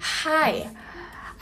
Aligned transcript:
Hi, 0.00 0.64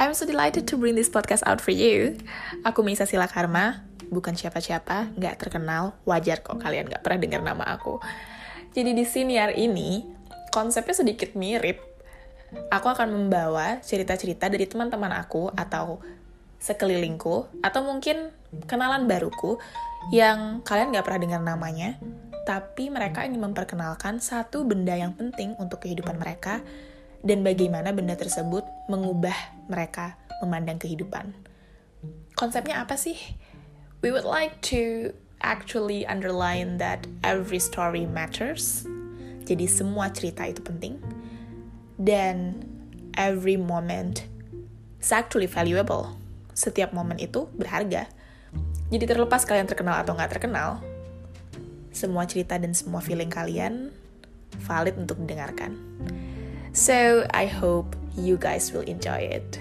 I'm 0.03 0.19
so 0.19 0.27
delighted 0.27 0.67
to 0.67 0.75
bring 0.75 0.99
this 0.99 1.07
podcast 1.07 1.47
out 1.47 1.63
for 1.63 1.71
you. 1.71 2.19
Aku 2.67 2.83
Misa 2.83 3.07
Sila 3.07 3.31
Karma, 3.31 3.87
bukan 4.11 4.35
siapa-siapa, 4.35 5.15
nggak 5.15 5.39
terkenal, 5.39 5.95
wajar 6.03 6.43
kok 6.43 6.59
kalian 6.59 6.91
nggak 6.91 7.07
pernah 7.07 7.23
dengar 7.23 7.47
nama 7.47 7.63
aku. 7.79 8.03
Jadi 8.75 8.99
di 8.99 9.07
siniar 9.07 9.55
ini, 9.55 10.03
konsepnya 10.51 10.91
sedikit 10.91 11.39
mirip. 11.39 11.79
Aku 12.75 12.91
akan 12.91 13.15
membawa 13.15 13.79
cerita-cerita 13.79 14.51
dari 14.51 14.67
teman-teman 14.67 15.15
aku 15.15 15.55
atau 15.55 16.03
sekelilingku, 16.59 17.63
atau 17.63 17.81
mungkin 17.87 18.35
kenalan 18.67 19.07
baruku 19.07 19.63
yang 20.11 20.67
kalian 20.67 20.91
nggak 20.91 21.07
pernah 21.07 21.23
dengar 21.23 21.43
namanya, 21.47 21.95
tapi 22.43 22.91
mereka 22.91 23.23
ingin 23.23 23.39
memperkenalkan 23.39 24.19
satu 24.19 24.67
benda 24.67 24.99
yang 24.99 25.15
penting 25.15 25.55
untuk 25.63 25.87
kehidupan 25.87 26.19
mereka 26.19 26.59
dan 27.23 27.43
bagaimana 27.43 27.91
benda 27.91 28.15
tersebut 28.15 28.63
mengubah 28.87 29.35
mereka 29.67 30.19
memandang 30.43 30.79
kehidupan. 30.79 31.35
Konsepnya 32.39 32.83
apa 32.87 32.95
sih? 32.95 33.19
We 33.99 34.15
would 34.15 34.27
like 34.27 34.63
to 34.71 35.11
actually 35.43 36.07
underline 36.07 36.79
that 36.79 37.11
every 37.27 37.59
story 37.59 38.07
matters. 38.07 38.87
Jadi 39.43 39.67
semua 39.67 40.15
cerita 40.15 40.47
itu 40.47 40.63
penting. 40.63 41.03
Dan 41.99 42.63
every 43.19 43.59
moment 43.59 44.23
is 45.03 45.11
actually 45.11 45.51
valuable. 45.51 46.15
Setiap 46.55 46.95
momen 46.95 47.19
itu 47.19 47.51
berharga. 47.59 48.07
Jadi 48.89 49.05
terlepas 49.05 49.43
kalian 49.43 49.67
terkenal 49.67 50.01
atau 50.01 50.15
nggak 50.15 50.39
terkenal, 50.39 50.81
semua 51.93 52.25
cerita 52.25 52.57
dan 52.57 52.73
semua 52.73 53.03
feeling 53.03 53.29
kalian 53.29 53.91
valid 54.65 54.97
untuk 54.97 55.21
didengarkan. 55.21 55.77
So 56.77 57.25
I 57.33 57.49
hope 57.49 57.97
you 58.13 58.37
guys 58.37 58.77
will 58.77 58.85
enjoy 58.85 59.25
it. 59.25 59.57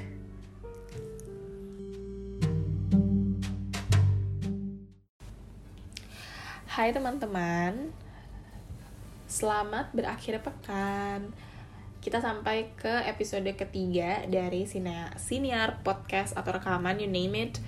Hai 6.68 6.92
teman-teman, 6.92 7.96
selamat 9.32 9.96
berakhir 9.96 10.44
pekan. 10.44 11.32
Kita 12.04 12.20
sampai 12.20 12.76
ke 12.76 12.92
episode 13.08 13.56
ketiga 13.56 14.28
dari 14.28 14.68
Siniar, 14.68 15.80
Podcast 15.88 16.36
atau 16.36 16.60
rekaman, 16.60 17.00
you 17.00 17.08
name 17.08 17.40
it. 17.40 17.64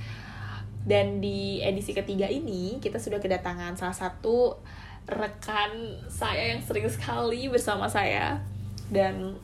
Dan 0.84 1.24
di 1.24 1.64
edisi 1.64 1.96
ketiga 1.96 2.28
ini, 2.28 2.84
kita 2.84 3.00
sudah 3.00 3.24
kedatangan 3.24 3.80
salah 3.80 3.96
satu 3.96 4.60
rekan 5.08 5.96
saya 6.12 6.54
yang 6.54 6.62
sering 6.62 6.92
sekali 6.92 7.48
bersama 7.48 7.88
saya 7.88 8.59
dan 8.90 9.38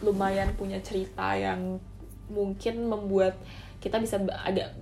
lumayan 0.00 0.52
punya 0.56 0.80
cerita 0.80 1.36
yang 1.36 1.80
mungkin 2.28 2.88
membuat 2.88 3.36
kita 3.80 4.00
bisa 4.00 4.20
agak 4.44 4.74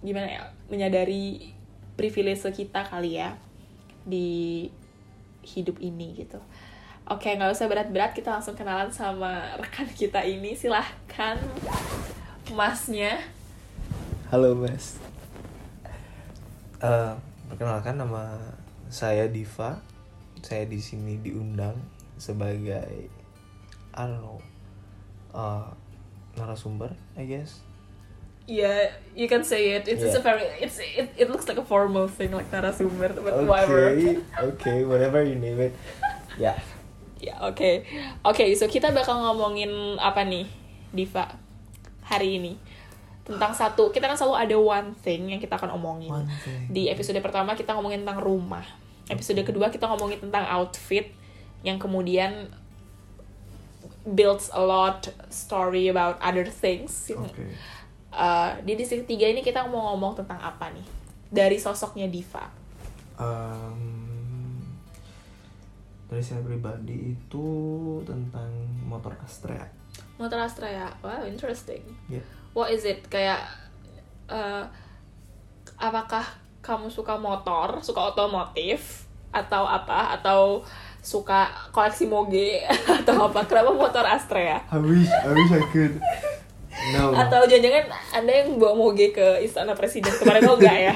gimana 0.00 0.26
ya 0.26 0.42
menyadari 0.72 1.52
privilege 1.94 2.46
kita 2.54 2.86
kali 2.88 3.20
ya 3.20 3.36
di 4.06 4.66
hidup 5.44 5.76
ini 5.80 6.16
gitu. 6.16 6.40
Oke, 7.10 7.34
nggak 7.34 7.50
usah 7.50 7.66
berat-berat, 7.66 8.14
kita 8.14 8.30
langsung 8.30 8.54
kenalan 8.54 8.86
sama 8.94 9.58
rekan 9.58 9.88
kita 9.90 10.22
ini. 10.22 10.54
Silahkan, 10.54 11.42
masnya. 12.54 13.18
Halo 14.30 14.54
mas. 14.54 14.94
Uh, 16.78 17.18
perkenalkan 17.50 17.98
nama 17.98 18.38
saya 18.86 19.26
Diva. 19.26 19.82
Saya 20.40 20.70
di 20.70 20.78
sini 20.78 21.18
diundang 21.18 21.76
sebagai 22.20 23.08
I 23.90 24.02
don't 24.04 24.20
know 24.20 24.38
uh, 25.32 25.66
narasumber, 26.36 26.92
I 27.16 27.24
guess. 27.24 27.64
Yeah, 28.44 28.90
you 29.14 29.26
can 29.26 29.42
say 29.42 29.78
it. 29.78 29.86
It's, 29.86 30.02
it's 30.02 30.12
a 30.12 30.18
Yeah. 30.18 30.26
very 30.26 30.44
it's 30.58 30.78
it, 30.78 31.08
it 31.16 31.26
looks 31.30 31.46
like 31.46 31.56
a 31.56 31.64
formal 31.64 32.06
thing 32.06 32.30
like 32.30 32.50
narasumber, 32.50 33.14
but 33.14 33.32
Okay, 33.32 33.46
whatever. 33.46 33.80
okay, 34.54 34.78
whatever 34.84 35.22
you 35.22 35.34
name 35.34 35.58
it. 35.60 35.74
Ya, 36.36 36.54
Ya, 37.20 37.36
oke. 37.44 37.84
Oke, 38.24 38.44
so 38.56 38.64
kita 38.64 38.96
bakal 38.96 39.12
ngomongin 39.20 39.68
apa 40.00 40.24
nih, 40.24 40.48
Diva? 40.88 41.28
Hari 42.00 42.40
ini. 42.40 42.56
Tentang 43.28 43.52
satu, 43.52 43.92
kita 43.92 44.08
kan 44.08 44.16
selalu 44.16 44.36
ada 44.48 44.56
one 44.56 44.88
thing 45.04 45.28
yang 45.28 45.36
kita 45.36 45.60
akan 45.60 45.76
omongin. 45.76 46.10
Di 46.72 46.88
episode 46.88 47.20
pertama 47.20 47.52
kita 47.52 47.76
ngomongin 47.76 48.08
tentang 48.08 48.24
rumah. 48.24 48.64
Episode 49.06 49.44
kedua 49.44 49.68
kita 49.68 49.84
ngomongin 49.84 50.16
tentang 50.18 50.48
outfit 50.48 51.12
yang 51.66 51.76
kemudian 51.76 52.48
builds 54.04 54.48
a 54.56 54.62
lot 54.62 55.12
story 55.28 55.88
about 55.92 56.16
other 56.24 56.48
things. 56.48 57.12
Oke. 57.12 57.52
Uh, 58.10 58.58
di 58.66 58.74
edisi 58.74 58.98
ketiga 59.06 59.30
ini 59.30 59.44
kita 59.44 59.62
mau 59.70 59.94
ngomong 59.94 60.18
tentang 60.18 60.40
apa 60.42 60.72
nih? 60.72 60.86
Dari 61.30 61.56
sosoknya 61.60 62.10
Diva. 62.10 62.50
Um, 63.20 64.58
dari 66.10 66.24
saya 66.24 66.42
pribadi 66.42 67.14
itu 67.14 67.48
tentang 68.02 68.50
motor 68.82 69.14
Astrea. 69.22 69.62
Motor 70.18 70.42
Astra 70.42 70.68
ya? 70.68 70.88
Wow, 71.00 71.24
interesting. 71.24 71.80
Ya. 72.10 72.20
What 72.52 72.74
is 72.74 72.82
it? 72.82 73.06
Kayak 73.06 73.46
uh, 74.26 74.66
apakah 75.78 76.26
kamu 76.60 76.90
suka 76.90 77.14
motor, 77.16 77.78
suka 77.80 78.10
otomotif 78.10 79.06
atau 79.30 79.64
apa? 79.64 80.18
Atau 80.18 80.66
suka 81.00 81.48
koleksi 81.72 82.06
moge 82.06 82.64
atau 83.00 83.28
apa? 83.32 83.44
Kenapa 83.48 83.72
motor 83.72 84.04
Astrea? 84.04 84.60
I 84.68 84.78
wish, 84.78 85.08
I 85.08 85.30
wish 85.32 85.52
I 85.52 85.62
could. 85.72 85.94
No. 86.96 87.12
no. 87.12 87.18
Atau 87.18 87.44
jangan-jangan 87.44 87.84
Anda 88.14 88.32
yang 88.44 88.56
bawa 88.56 88.72
moge 88.76 89.12
ke 89.12 89.40
Istana 89.44 89.76
Presiden 89.76 90.12
kemarin 90.16 90.48
oh 90.48 90.56
enggak 90.56 90.78
ya? 90.78 90.94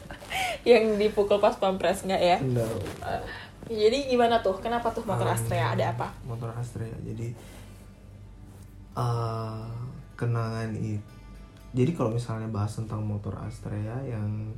yang 0.74 0.96
dipukul 0.98 1.38
pas 1.42 1.54
pampres 1.58 2.06
enggak 2.06 2.22
ya? 2.22 2.38
No. 2.42 2.66
Uh, 3.02 3.22
jadi 3.70 4.10
gimana 4.10 4.42
tuh? 4.42 4.58
Kenapa 4.58 4.90
tuh 4.90 5.06
motor 5.06 5.30
Um, 5.30 5.34
Astrea? 5.34 5.74
Ada 5.74 5.94
apa? 5.94 6.10
motor 6.26 6.50
Astrea 6.54 6.94
jadi 7.06 7.34
uh, 8.98 9.66
kenangan 10.18 10.74
itu 10.78 11.12
jadi 11.72 11.96
kalau 11.96 12.12
misalnya 12.12 12.52
bahas 12.52 12.76
tentang 12.76 13.00
motor 13.00 13.32
Astrea 13.40 13.96
yang 14.04 14.52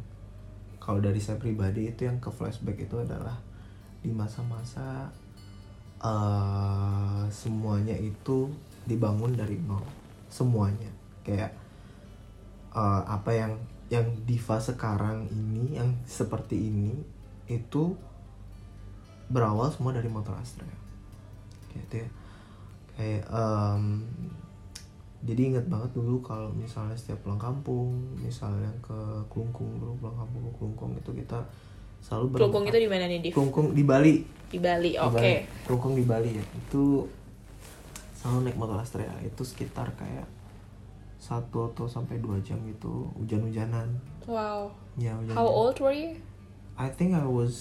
kalau 0.83 0.99
dari 0.99 1.23
saya 1.23 1.39
pribadi 1.39 1.87
itu 1.87 2.11
yang 2.11 2.19
ke 2.19 2.28
flashback 2.28 2.91
itu 2.91 2.99
adalah 2.99 3.39
di 4.05 4.13
masa-masa 4.13 5.09
uh, 6.05 7.25
semuanya 7.33 7.97
itu 7.97 8.53
dibangun 8.85 9.33
dari 9.33 9.57
nol. 9.65 9.81
Semuanya. 10.29 10.93
Kayak 11.25 11.57
uh, 12.77 13.01
apa 13.09 13.33
yang 13.33 13.53
yang 13.89 14.05
diva 14.29 14.61
sekarang 14.61 15.25
ini 15.33 15.81
yang 15.81 15.97
seperti 16.05 16.69
ini 16.69 16.93
itu 17.49 17.97
berawal 19.33 19.73
semua 19.73 19.97
dari 19.97 20.09
motor 20.13 20.37
Astrea 20.37 20.77
gitu 21.73 22.05
ya. 22.05 22.09
Kayak 22.95 23.25
em, 23.27 24.07
jadi 25.25 25.41
inget 25.51 25.67
banget 25.67 25.91
dulu 25.97 26.23
kalau 26.23 26.53
misalnya 26.55 26.95
setiap 26.95 27.25
pulang 27.27 27.41
kampung 27.41 27.97
misalnya 28.21 28.71
ke 28.85 28.95
Klungkung 29.33 29.81
dulu 29.83 29.99
pulang 29.99 30.15
kampung 30.21 30.43
ke 30.47 30.53
Klungkung 30.61 30.93
itu 30.95 31.11
kita 31.25 31.41
selalu 32.05 32.37
Kelungkung 32.37 32.65
itu 32.65 32.77
berempat. 32.77 32.85
di 32.85 32.89
mana 32.93 33.05
nih, 33.09 33.19
Div? 33.23 33.33
Klungkung 33.33 33.67
di 33.73 33.81
Bali 33.83 34.15
Di 34.47 34.59
Bali. 34.61 34.93
Oke. 34.95 35.17
Bali. 35.17 35.35
Klungkung 35.65 35.93
di 35.97 36.05
Bali 36.05 36.31
ya 36.31 36.45
itu 36.45 37.09
selalu 38.15 38.39
naik 38.45 38.57
motor 38.57 38.77
Astrea 38.77 39.17
itu 39.21 39.41
sekitar 39.41 39.89
kayak 39.95 40.29
satu 41.17 41.73
atau 41.73 41.89
sampai 41.89 42.21
dua 42.21 42.37
jam 42.39 42.61
gitu 42.69 43.09
hujan-hujanan 43.17 43.89
Wow. 44.25 44.73
ya 44.95 45.17
hujan 45.17 45.33
How 45.33 45.45
old 45.45 45.81
were 45.81 45.93
you? 45.93 46.21
I 46.77 46.89
think 46.89 47.13
I 47.13 47.25
was 47.25 47.57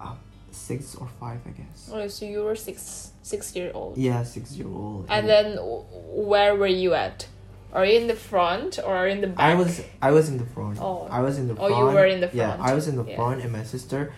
uh, 0.00 0.16
six 0.50 0.96
or 0.96 1.08
five 1.18 1.40
I 1.44 1.52
guess 1.52 1.88
Oh, 1.88 2.00
so 2.08 2.24
you 2.24 2.40
were 2.42 2.56
six 2.56 3.10
six 3.20 3.52
year 3.52 3.68
old. 3.72 3.96
yeah 3.96 4.24
six 4.24 4.56
year 4.56 4.68
old 4.68 5.04
And 5.08 5.28
then 5.28 5.56
w- 5.60 5.84
where 6.16 6.56
were 6.56 6.70
you 6.70 6.96
at? 6.96 7.28
Are 7.74 7.82
you 7.82 7.98
in 7.98 8.06
the 8.06 8.14
front 8.14 8.78
or 8.78 8.94
are 8.94 9.10
you 9.10 9.18
in 9.18 9.20
the 9.20 9.34
back? 9.34 9.42
I 9.42 9.58
was 9.58 9.82
I 9.98 10.14
was 10.14 10.30
in 10.30 10.38
the 10.38 10.46
front. 10.46 10.78
Oh. 10.78 11.10
I 11.10 11.18
was 11.18 11.36
in 11.36 11.50
the 11.50 11.58
Oh, 11.58 11.66
front. 11.66 11.74
you 11.74 11.84
were 11.90 12.06
in 12.06 12.22
the 12.22 12.30
Yeah, 12.30 12.54
front. 12.54 12.62
I 12.62 12.72
was 12.72 12.86
in 12.86 12.94
the 12.94 13.02
Yeah. 13.02 13.18
front, 13.18 13.42
and 13.42 13.50
my 13.50 13.66
sister, 13.66 14.14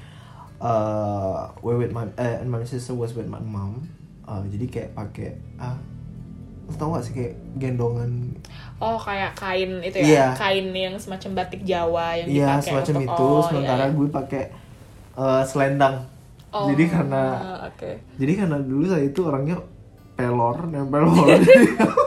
uh, 0.60 1.48
were 1.62 1.76
with 1.76 1.88
my 1.90 2.04
uh, 2.16 2.40
and 2.40 2.48
my 2.48 2.64
sister 2.64 2.92
was 2.92 3.16
with 3.16 3.26
my 3.26 3.40
mom. 3.40 3.88
Uh, 4.28 4.44
jadi 4.50 4.66
kayak 4.68 4.90
pakai 4.92 5.30
ah, 5.56 5.78
lu 6.66 6.74
tau 6.74 6.92
gak 6.92 7.04
sih 7.06 7.14
kayak 7.14 7.34
gendongan? 7.56 8.34
Oh, 8.76 8.98
kayak 8.98 9.32
kain 9.32 9.80
itu 9.80 10.02
ya? 10.02 10.04
Iya. 10.04 10.26
Kain 10.34 10.66
yang 10.70 10.98
semacam 10.98 11.30
batik 11.38 11.62
Jawa 11.62 12.18
yang 12.18 12.28
Iya 12.28 12.48
dipakai 12.58 12.66
semacam 12.66 12.94
untuk- 12.98 13.08
itu. 13.08 13.24
oh, 13.24 13.40
sementara 13.40 13.82
iya, 13.82 13.88
iya. 13.88 13.96
gue 13.96 14.08
pakai 14.10 14.42
uh, 15.14 15.42
selendang. 15.46 15.96
Oh, 16.52 16.68
Jadi 16.68 16.84
karena 16.88 17.22
oke. 17.68 17.90
jadi 18.16 18.32
karena 18.36 18.56
dulu 18.58 18.84
saya 18.84 19.04
itu 19.04 19.20
orangnya 19.24 19.60
pelor, 20.12 20.68
nempel 20.68 21.04
pelor. 21.04 21.40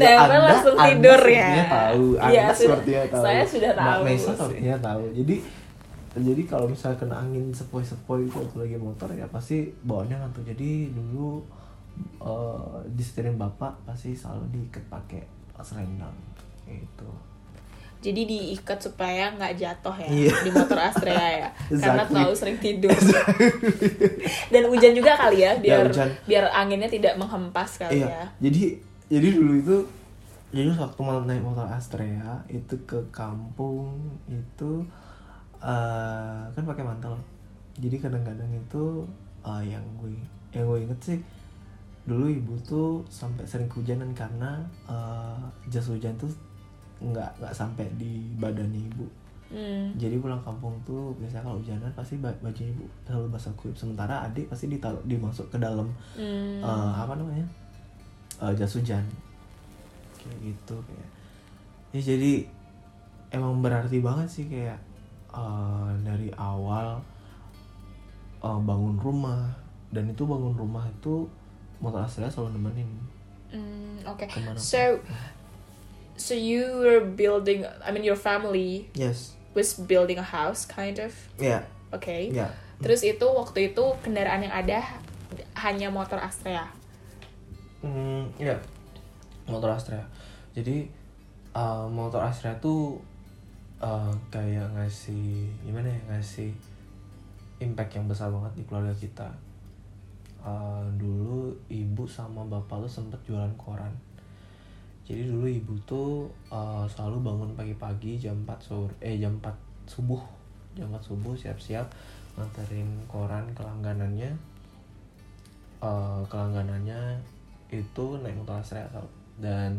Nempel 0.00 0.16
Anda- 0.30 0.46
langsung 0.48 0.74
Anda 0.74 0.88
tidur 0.88 1.22
ya. 1.24 1.48
tahu, 1.64 2.04
Anda 2.16 2.30
sudah- 2.30 2.54
sepertinya 2.54 3.02
tahu. 3.06 3.22
saya 3.22 3.42
sudah 3.44 3.70
Mbak 3.70 3.84
tahu 3.84 4.00
Mesa 4.02 4.18
sih. 4.20 4.30
sepertinya 4.32 4.76
tahu. 4.80 5.02
Jadi 5.14 5.36
jadi 6.18 6.42
kalau 6.44 6.66
misalnya 6.66 6.98
kena 6.98 7.16
angin 7.16 7.44
sepoi-sepoi 7.50 8.20
itu 8.24 8.34
waktu 8.34 8.56
lagi 8.58 8.76
motor 8.76 9.08
ya 9.12 9.26
pasti 9.26 9.56
bawaannya 9.78 10.16
ngantuk. 10.18 10.44
Jadi 10.46 10.70
dulu 10.90 11.44
uh, 12.18 12.58
disetirin 12.88 13.34
bapak 13.34 13.74
pasti 13.84 14.12
selalu 14.12 14.46
diikat 14.50 14.82
pakai 14.84 15.22
selendang 15.58 16.14
gitu 16.64 17.10
Jadi 17.98 18.22
diikat 18.24 18.78
supaya 18.78 19.30
nggak 19.32 19.58
jatuh 19.58 19.90
ya 19.96 20.06
Iya. 20.06 20.34
di 20.38 20.50
motor 20.52 20.78
Astrea 20.80 21.18
ya, 21.36 21.48
karena 21.68 21.74
Exactly. 21.98 22.14
terlalu 22.14 22.34
sering 22.36 22.58
tidur. 22.58 22.94
Dan 24.48 24.62
hujan 24.64 24.92
juga 24.92 25.12
kali 25.14 25.42
ya, 25.42 25.52
biar 25.56 25.82
hujan. 25.84 26.06
biar 26.24 26.44
anginnya 26.48 26.86
tidak 26.86 27.14
menghempas 27.14 27.74
kali 27.76 27.98
iya 27.98 28.06
ya. 28.08 28.24
jadi 28.40 28.78
jadi 29.08 29.28
dulu 29.32 29.52
itu 29.56 29.76
jadi 30.48 30.72
waktu 30.72 31.00
mau 31.00 31.20
naik 31.20 31.44
motor 31.44 31.68
Astrea 31.68 32.40
itu 32.48 32.74
ke 32.84 32.96
kampung 33.10 33.96
itu 34.26 34.80
eh 35.58 36.40
kan 36.48 36.62
pakai 36.62 36.84
mantel 36.84 37.18
jadi 37.76 37.98
kadang-kadang 37.98 38.48
itu 38.50 39.04
eh, 39.42 39.62
yang 39.68 39.84
gue 39.98 40.14
yang 40.52 40.64
gue 40.64 40.78
inget 40.82 41.00
sih 41.02 41.18
dulu 42.08 42.24
ibu 42.24 42.54
tuh 42.62 43.04
sampai 43.06 43.44
sering 43.44 43.68
kehujanan 43.68 44.12
karena 44.12 44.56
eh, 44.86 45.40
jas 45.68 45.88
hujan 45.88 46.14
tuh 46.16 46.30
nggak 46.98 47.28
nggak 47.38 47.54
sampai 47.54 47.86
di 47.96 48.28
badannya 48.36 48.82
ibu 48.88 49.06
Hmm. 49.48 49.96
jadi 49.96 50.20
pulang 50.20 50.44
kampung 50.44 50.76
tuh 50.84 51.16
biasanya 51.16 51.40
kalau 51.40 51.56
hujanan 51.56 51.88
pasti 51.96 52.20
ba- 52.20 52.36
bajunya 52.44 52.68
ibu 52.68 52.84
selalu 53.00 53.32
basah 53.32 53.48
kuyup 53.56 53.72
sementara 53.72 54.28
adik 54.28 54.44
pasti 54.44 54.68
ditaruh 54.68 55.00
dimasuk 55.08 55.48
ke 55.48 55.56
dalam 55.56 55.88
Hmm. 56.12 56.60
eh, 56.60 56.92
apa 57.00 57.16
namanya 57.16 57.48
Eh, 58.38 58.52
jas 58.54 58.70
hujan 58.78 59.02
kayak 60.14 60.38
gitu 60.46 60.78
kayak 60.86 61.08
ya 61.90 62.00
jadi 62.14 62.32
emang 63.34 63.58
berarti 63.58 63.98
banget 63.98 64.28
sih 64.30 64.46
kayak 64.46 64.78
eh, 65.34 65.90
dari 66.06 66.30
awal 66.38 67.02
eh, 68.38 68.60
bangun 68.62 68.94
rumah 68.94 69.50
dan 69.90 70.06
itu 70.06 70.22
bangun 70.22 70.54
rumah 70.54 70.86
itu 70.86 71.26
motor 71.82 72.06
Astrea 72.06 72.30
selalu 72.30 72.58
nemenin 72.58 72.90
Hmm, 73.48 74.04
Oke. 74.04 74.28
Ke 74.28 74.44
mana 74.44 74.60
So, 74.60 75.00
so 76.20 76.36
you 76.36 76.84
were 76.84 77.00
building. 77.00 77.64
I 77.80 77.88
mean, 77.96 78.04
your 78.04 78.18
family 78.20 78.92
yes 78.92 79.32
was 79.56 79.72
building 79.72 80.20
a 80.20 80.28
house, 80.36 80.68
kind 80.68 81.00
of. 81.00 81.16
ya 81.40 81.64
Oke. 81.88 82.28
ya 82.28 82.52
Terus 82.84 83.00
itu 83.00 83.24
waktu 83.24 83.72
itu 83.72 83.84
kendaraan 84.04 84.44
yang 84.44 84.52
ada 84.52 84.84
hanya 85.56 85.88
motor 85.88 86.20
Astrea. 86.20 86.68
Hmm, 87.78 88.26
iya. 88.42 88.58
Motor 89.46 89.70
Astrea. 89.70 90.02
Jadi 90.50 90.82
uh, 91.54 91.86
motor 91.86 92.18
Astrea 92.26 92.58
tuh 92.58 92.98
uh, 93.78 94.10
kayak 94.34 94.66
ngasih 94.74 95.46
gimana 95.62 95.86
ya 95.86 96.00
ngasih 96.10 96.50
impact 97.62 97.94
yang 97.94 98.10
besar 98.10 98.34
banget 98.34 98.50
di 98.58 98.62
keluarga 98.66 98.90
kita. 98.98 99.30
Uh, 100.42 100.82
dulu 100.98 101.54
ibu 101.70 102.02
sama 102.02 102.42
bapak 102.50 102.82
tuh 102.82 102.90
sempet 102.98 103.22
jualan 103.22 103.54
koran. 103.54 103.94
Jadi 105.06 105.30
dulu 105.30 105.46
ibu 105.46 105.78
tuh 105.86 106.26
uh, 106.50 106.82
selalu 106.90 107.22
bangun 107.22 107.50
pagi-pagi 107.54 108.18
jam 108.18 108.42
4 108.42 108.58
sore 108.58 108.92
eh 108.98 109.22
jam 109.22 109.38
4 109.38 109.54
subuh. 109.86 110.20
Jam 110.74 110.90
4 110.90 110.98
subuh 110.98 111.38
siap-siap 111.38 111.86
nganterin 112.34 112.90
koran 113.06 113.46
ke 113.54 113.62
langganannya. 113.62 114.34
Uh, 115.78 116.26
kelangganannya 116.26 117.37
itu 117.68 118.06
naik 118.24 118.36
motor 118.36 118.60
tau. 118.64 119.08
dan 119.38 119.76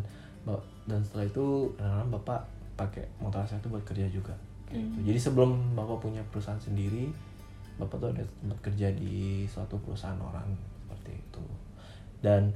dan 0.90 1.00
setelah 1.06 1.26
itu 1.30 1.46
kadang-kadang 1.78 2.12
bapak 2.18 2.42
pakai 2.74 3.06
motor 3.22 3.44
Astrea 3.46 3.62
itu 3.62 3.70
buat 3.70 3.86
kerja 3.86 4.06
juga 4.10 4.34
gitu. 4.72 4.98
jadi 5.06 5.20
sebelum 5.20 5.78
bapak 5.78 6.02
punya 6.02 6.22
perusahaan 6.34 6.58
sendiri 6.58 7.12
bapak 7.78 8.02
tuh 8.02 8.10
ada 8.12 8.24
tempat 8.42 8.60
kerja 8.72 8.88
di 8.98 9.46
suatu 9.46 9.78
perusahaan 9.84 10.18
orang 10.18 10.48
seperti 10.82 11.14
itu 11.14 11.44
dan 12.26 12.50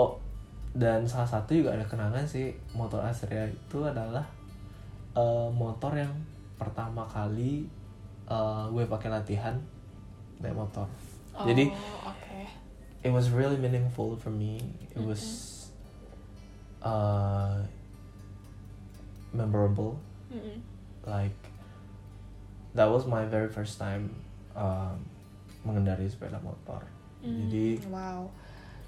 oh 0.00 0.16
dan 0.74 1.06
salah 1.06 1.28
satu 1.28 1.54
juga 1.54 1.76
ada 1.76 1.86
kenangan 1.86 2.26
sih 2.26 2.50
motor 2.74 3.04
Astrea 3.04 3.46
itu 3.46 3.78
adalah 3.84 4.24
eh, 5.14 5.48
motor 5.52 5.92
yang 5.94 6.10
pertama 6.56 7.04
kali 7.06 7.68
eh, 8.26 8.64
gue 8.72 8.84
pakai 8.88 9.12
latihan 9.12 9.54
naik 10.40 10.56
motor 10.56 10.88
jadi 11.42 11.66
Oh, 11.66 12.14
oke. 12.14 12.23
It 13.04 13.12
was 13.12 13.30
really 13.30 13.56
meaningful 13.56 14.16
for 14.16 14.30
me. 14.30 14.60
It 14.96 15.02
was 15.02 15.68
uh, 16.82 17.60
memorable. 19.32 19.98
Mm-mm. 20.32 20.60
Like 21.06 21.36
that 22.74 22.86
was 22.90 23.06
my 23.06 23.24
very 23.24 23.48
first 23.48 23.78
time 23.78 24.10
um, 24.56 25.04
mengendarai 25.66 26.08
sepeda 26.10 26.40
motor. 26.42 26.82
Jadi 27.24 27.80
Mm, 27.80 27.88
wow. 27.92 28.28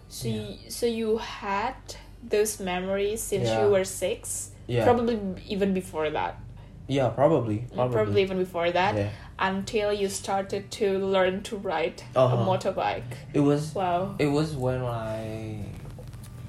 So 0.08 0.28
Yeah. 0.28 0.54
y- 0.56 0.68
so 0.68 0.84
you 0.86 1.18
had 1.18 1.76
those 2.22 2.60
memories 2.60 3.20
since 3.22 3.48
Yeah. 3.48 3.64
you 3.64 3.72
were 3.72 3.84
six. 3.84 4.52
Yeah. 4.66 4.84
Probably 4.84 5.16
even 5.46 5.72
before 5.74 6.10
that. 6.10 6.40
yeah, 6.86 7.10
probably, 7.10 7.66
Probably, 7.74 7.94
probably. 7.98 8.22
even 8.22 8.38
before 8.38 8.70
that. 8.70 8.94
Yeah. 8.94 9.10
Until 9.38 9.92
you 9.92 10.08
started 10.08 10.70
to 10.80 10.96
learn 10.98 11.44
to 11.44 11.60
ride 11.60 12.00
a 12.16 12.24
Uh-huh. 12.24 12.40
motorbike. 12.48 13.20
It 13.36 13.40
was 13.44 13.76
Wow. 13.76 14.16
it 14.16 14.32
was 14.32 14.56
when 14.56 14.80
I 14.80 15.60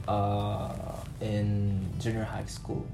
uh, 0.08 0.72
in 1.20 1.84
junior 2.00 2.24
high 2.24 2.48
school. 2.48 2.88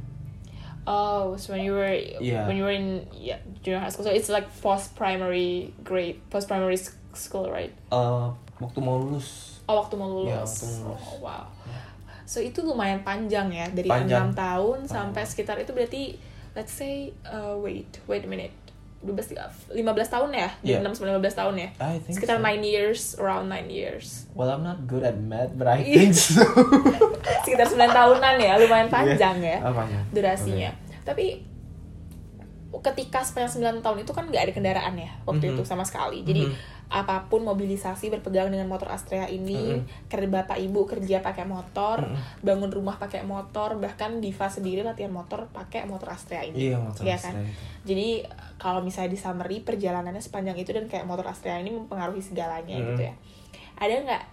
Oh, 0.89 1.37
so 1.37 1.53
when 1.53 1.63
you 1.63 1.71
were 1.77 1.93
Yeah. 2.19 2.47
when 2.49 2.57
you 2.57 2.65
were 2.65 2.73
in 2.75 3.05
yeah, 3.13 3.37
junior 3.61 3.79
high 3.79 3.89
school, 3.93 4.03
so 4.03 4.11
it's 4.11 4.27
like 4.33 4.49
post 4.61 4.97
primary 4.97 5.71
grade, 5.85 6.19
post 6.33 6.49
primary 6.49 6.75
school, 7.13 7.47
right? 7.53 7.71
Uh, 7.93 8.33
waktu 8.59 8.81
mau 8.81 8.97
lulus. 8.99 9.61
Oh, 9.69 9.79
waktu 9.79 9.95
mau 9.95 10.09
lulus. 10.09 10.33
Iya, 10.33 10.41
waktu 10.43 10.65
mau 10.65 10.75
lulus. 10.89 11.05
Oh, 11.05 11.17
wow. 11.23 11.43
So 12.25 12.41
itu 12.41 12.65
lumayan 12.65 13.03
panjang 13.05 13.51
ya 13.53 13.69
dari 13.69 13.87
Panjang. 13.87 14.33
enam 14.33 14.35
tahun 14.35 14.79
sampai 14.89 15.23
sekitar 15.27 15.59
itu 15.61 15.69
berarti 15.75 16.17
let's 16.57 16.71
say 16.73 17.11
uh, 17.27 17.53
wait 17.59 17.99
wait 18.07 18.23
a 18.25 18.29
minute 18.31 18.55
12 19.03 19.75
15 19.75 19.83
tahun 20.09 20.29
ya 20.31 20.49
Yeah. 20.63 20.79
6 20.81 20.95
sampai 20.95 21.11
15 21.19 21.35
tahun 21.35 21.55
ya 21.59 21.69
I 21.77 21.99
think 21.99 22.15
sekitar 22.15 22.37
so. 22.39 22.47
9 22.47 22.63
years 22.63 23.01
around 23.19 23.51
9 23.51 23.67
years 23.67 24.25
Well, 24.33 24.49
I'm 24.49 24.63
not 24.63 24.87
good 24.87 25.03
at 25.03 25.13
math, 25.15 25.53
but 25.53 25.67
I 25.67 25.83
Iya. 25.83 25.93
think 25.93 26.13
so. 26.15 26.41
sekitar 27.45 27.67
9 27.67 27.77
tahunan 27.89 28.35
ya 28.39 28.53
lumayan 28.57 28.87
panjang 28.87 29.37
ya 29.39 29.57
Ah, 29.59 29.71
panjang. 29.71 30.03
durasinya 30.09 30.71
tapi 31.03 31.43
ketika 32.81 33.21
sepanjang 33.21 33.61
9 33.77 33.85
tahun 33.85 33.97
itu 34.01 34.11
kan 34.17 34.25
nggak 34.25 34.43
ada 34.49 34.53
kendaraan 34.55 34.97
ya 34.97 35.11
waktu 35.29 35.45
Mhm. 35.45 35.53
itu 35.53 35.61
sama 35.61 35.85
sekali 35.85 36.25
jadi 36.25 36.49
Mhm. 36.49 36.55
apa 36.89 37.25
pun 37.29 37.45
mobilisasi 37.45 38.09
berpegang 38.09 38.49
dengan 38.49 38.65
motor 38.65 38.89
Astrea 38.89 39.29
ini 39.29 39.77
Mhm. 39.81 40.09
kerja 40.09 40.29
bapak 40.29 40.57
ibu 40.57 40.81
kerja 40.89 41.21
pakai 41.21 41.45
motor 41.45 42.01
Mhm. 42.01 42.41
bangun 42.41 42.71
rumah 42.73 42.97
pakai 42.97 43.21
motor 43.21 43.77
bahkan 43.77 44.17
Diva 44.17 44.49
sendiri 44.49 44.81
latihan 44.81 45.13
motor 45.13 45.53
pakai 45.53 45.85
motor 45.85 46.17
Astrea 46.17 46.41
ini 46.41 46.73
Iya, 46.73 46.81
motor 46.81 47.01
Iya 47.05 47.13
Astrea 47.21 47.33
kan 47.37 47.45
jadi 47.85 48.07
kalau 48.57 48.81
misalnya 48.81 49.11
di 49.13 49.19
summary 49.21 49.61
perjalanannya 49.61 50.23
sepanjang 50.23 50.57
itu 50.57 50.73
dan 50.73 50.89
kayak 50.89 51.05
motor 51.05 51.29
Astrea 51.29 51.61
ini 51.61 51.69
mempengaruhi 51.69 52.25
segalanya 52.25 52.73
Mhm. 52.73 52.85
gitu 52.93 53.01
ya 53.05 53.13
ada 53.77 53.93
nggak 54.01 54.23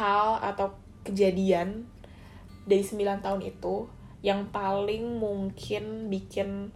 hal 0.00 0.40
atau 0.40 0.72
kejadian 1.02 1.84
dari 2.64 2.86
9 2.86 3.20
tahun 3.20 3.42
itu 3.42 3.88
yang 4.22 4.48
paling 4.54 5.18
mungkin 5.18 6.06
bikin 6.06 6.70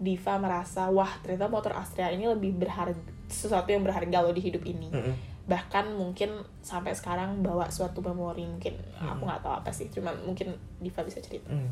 Diva 0.00 0.40
merasa 0.40 0.88
wah 0.88 1.12
ternyata 1.20 1.52
motor 1.52 1.76
Astrea 1.76 2.08
ini 2.08 2.24
lebih 2.24 2.56
berharga 2.56 2.96
sesuatu 3.28 3.68
yang 3.68 3.84
berharga 3.84 4.24
loh 4.24 4.32
di 4.32 4.40
hidup 4.42 4.64
ini 4.64 4.88
Mm-mm. 4.88 5.14
bahkan 5.44 5.86
mungkin 5.92 6.40
sampai 6.64 6.96
sekarang 6.96 7.44
bawa 7.44 7.68
suatu 7.68 8.00
memori 8.00 8.48
mungkin 8.48 8.74
aku 8.96 9.28
nggak 9.28 9.44
tahu 9.44 9.54
apa 9.60 9.70
sih 9.70 9.92
cuman 9.92 10.16
mungkin 10.24 10.56
Diva 10.80 11.04
bisa 11.04 11.20
cerita 11.20 11.52
Mm. 11.52 11.70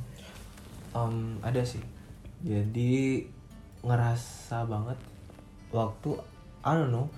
Um, 0.97 1.37
ada 1.45 1.61
sih. 1.61 1.85
Jadi 2.41 3.21
ngerasa 3.85 4.65
banget 4.65 4.97
waktu 5.69 6.17
I 6.65 6.73
don't 6.81 6.89
know 6.89 7.13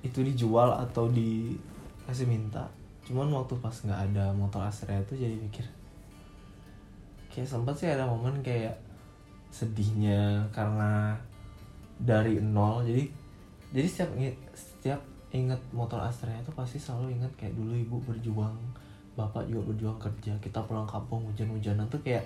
itu 0.00 0.24
dijual 0.24 0.72
atau 0.72 1.12
dikasih 1.12 2.24
minta. 2.24 2.72
Cuman 3.04 3.28
waktu 3.36 3.52
pas 3.60 3.76
nggak 3.76 4.00
ada 4.10 4.32
motor 4.32 4.64
Astrea 4.64 5.04
itu 5.04 5.20
jadi 5.20 5.36
mikir 5.36 5.68
kayak 7.32 7.48
sempat 7.48 7.76
sih 7.76 7.88
ada 7.88 8.04
momen 8.04 8.44
kayak 8.44 8.76
sedihnya 9.52 10.48
karena 10.50 11.14
dari 12.00 12.40
nol. 12.40 12.82
Jadi 12.82 13.04
jadi 13.72 13.88
setiap 13.88 14.10
inget, 14.16 14.36
setiap 14.56 15.00
inget 15.32 15.60
motor 15.70 16.00
Astrea 16.00 16.40
itu 16.40 16.52
pasti 16.56 16.80
selalu 16.80 17.20
ingat 17.20 17.32
kayak 17.36 17.52
dulu 17.56 17.72
ibu 17.76 17.96
berjuang 18.04 18.56
bapak 19.12 19.44
juga 19.44 19.72
berjuang 19.72 20.00
kerja 20.00 20.32
kita 20.40 20.64
pulang 20.64 20.88
kampung 20.88 21.28
hujan-hujanan 21.28 21.84
tuh 21.92 22.00
kayak 22.00 22.24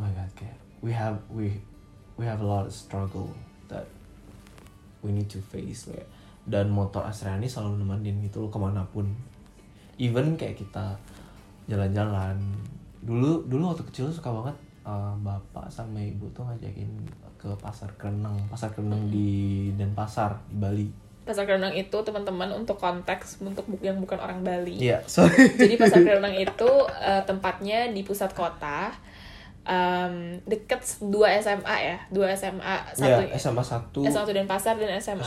oh 0.00 0.04
my 0.04 0.12
god 0.16 0.32
kayak 0.32 0.56
we 0.80 0.88
have 0.88 1.20
we 1.28 1.52
we 2.16 2.24
have 2.24 2.40
a 2.40 2.48
lot 2.48 2.64
of 2.64 2.72
struggle 2.72 3.28
that 3.68 3.84
we 5.04 5.14
need 5.14 5.30
to 5.30 5.38
face 5.38 5.86
kayak. 5.86 6.08
Dan 6.48 6.72
motor 6.72 7.04
Astrea 7.04 7.36
ini 7.36 7.44
selalu 7.44 7.84
nemenin 7.84 8.24
gitu 8.24 8.48
loh 8.48 8.50
ke 8.50 8.56
mana 8.56 8.80
pun. 8.88 9.04
Even 10.00 10.32
kayak 10.40 10.56
kita 10.56 10.96
jalan-jalan. 11.68 12.40
Dulu 13.04 13.44
dulu 13.46 13.70
waktu 13.70 13.84
kecil 13.84 14.08
suka 14.08 14.32
banget 14.32 14.56
uh, 14.88 15.12
bapak 15.14 15.68
sama 15.68 16.00
ibu 16.00 16.24
tuh 16.32 16.42
ngajakin 16.42 16.88
ke 17.36 17.52
pasar 17.60 17.92
kereneng 17.94 18.34
pasar 18.48 18.72
kereneng 18.72 19.06
di 19.06 19.28
Denpasar 19.72 20.40
di 20.48 20.56
Bali 20.56 20.88
Pasar 21.22 21.44
Kerenang 21.44 21.76
itu 21.76 21.92
teman-teman 21.92 22.48
untuk 22.56 22.80
konteks 22.80 23.44
untuk 23.44 23.60
yang 23.84 24.00
bukan 24.00 24.16
orang 24.16 24.40
Bali. 24.40 24.80
Iya, 24.80 25.04
sorry. 25.04 25.36
Jadi 25.52 25.76
Pasar 25.76 26.00
Kerenang 26.08 26.32
itu 26.32 26.70
eh, 26.88 27.20
tempatnya 27.22 27.92
di 27.92 28.00
pusat 28.00 28.32
kota. 28.32 28.88
em, 29.68 30.40
deket 30.48 30.80
dua 31.04 31.36
SMA 31.36 31.76
ya, 31.84 32.00
dua 32.08 32.32
SMA 32.32 32.80
satu 32.96 33.20
Iya, 33.20 33.36
SMA 33.36 33.60
1. 33.60 33.92
SMA 34.08 34.32
Denpasar 34.32 34.80
dan 34.80 34.96
SMA, 34.96 35.20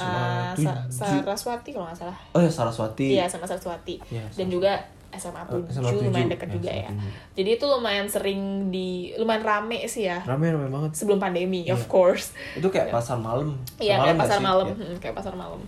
SMA 0.58 0.74
Sa- 0.89 0.89
tujuh. 0.89 1.22
Saraswati 1.22 1.70
kalau 1.70 1.86
nggak 1.86 2.00
salah. 2.01 2.18
Oh 2.34 2.41
ya 2.41 2.50
Saraswati. 2.50 3.06
Iya, 3.13 3.30
sama 3.30 3.46
Saraswati. 3.46 4.01
Iya, 4.10 4.25
Dan 4.34 4.50
juga 4.50 4.82
SMA 5.12 5.44
7, 5.44 5.68
SMA 5.70 5.91
lumayan 5.94 6.12
tujuh. 6.24 6.32
dekat 6.32 6.48
Ya, 6.48 6.53
juga 6.53 6.70
SMA 6.70 6.80
ya. 6.80 6.89
Jadi 7.34 7.50
itu 7.51 7.65
lumayan 7.65 8.08
sering 8.08 8.41
di 8.68 8.89
lumayan 9.15 9.44
rame 9.44 9.84
sih 9.86 10.03
ya 10.03 10.20
Rame 10.22 10.48
rame 10.48 10.68
banget. 10.68 10.91
sebelum 10.94 11.18
pandemi, 11.18 11.68
of 11.68 11.77
Iya. 11.77 11.88
course. 11.88 12.32
Itu 12.53 12.68
kayak 12.68 12.89
pasar 12.89 13.18
malam. 13.18 13.60
Iya, 13.77 14.00
kayak 14.00 14.18
pasar 14.18 14.39
malam, 14.39 14.68
Iya. 14.70 14.75
Hmm, 14.77 14.98
kayak 14.98 15.15
pasar 15.15 15.34
malam. 15.34 15.62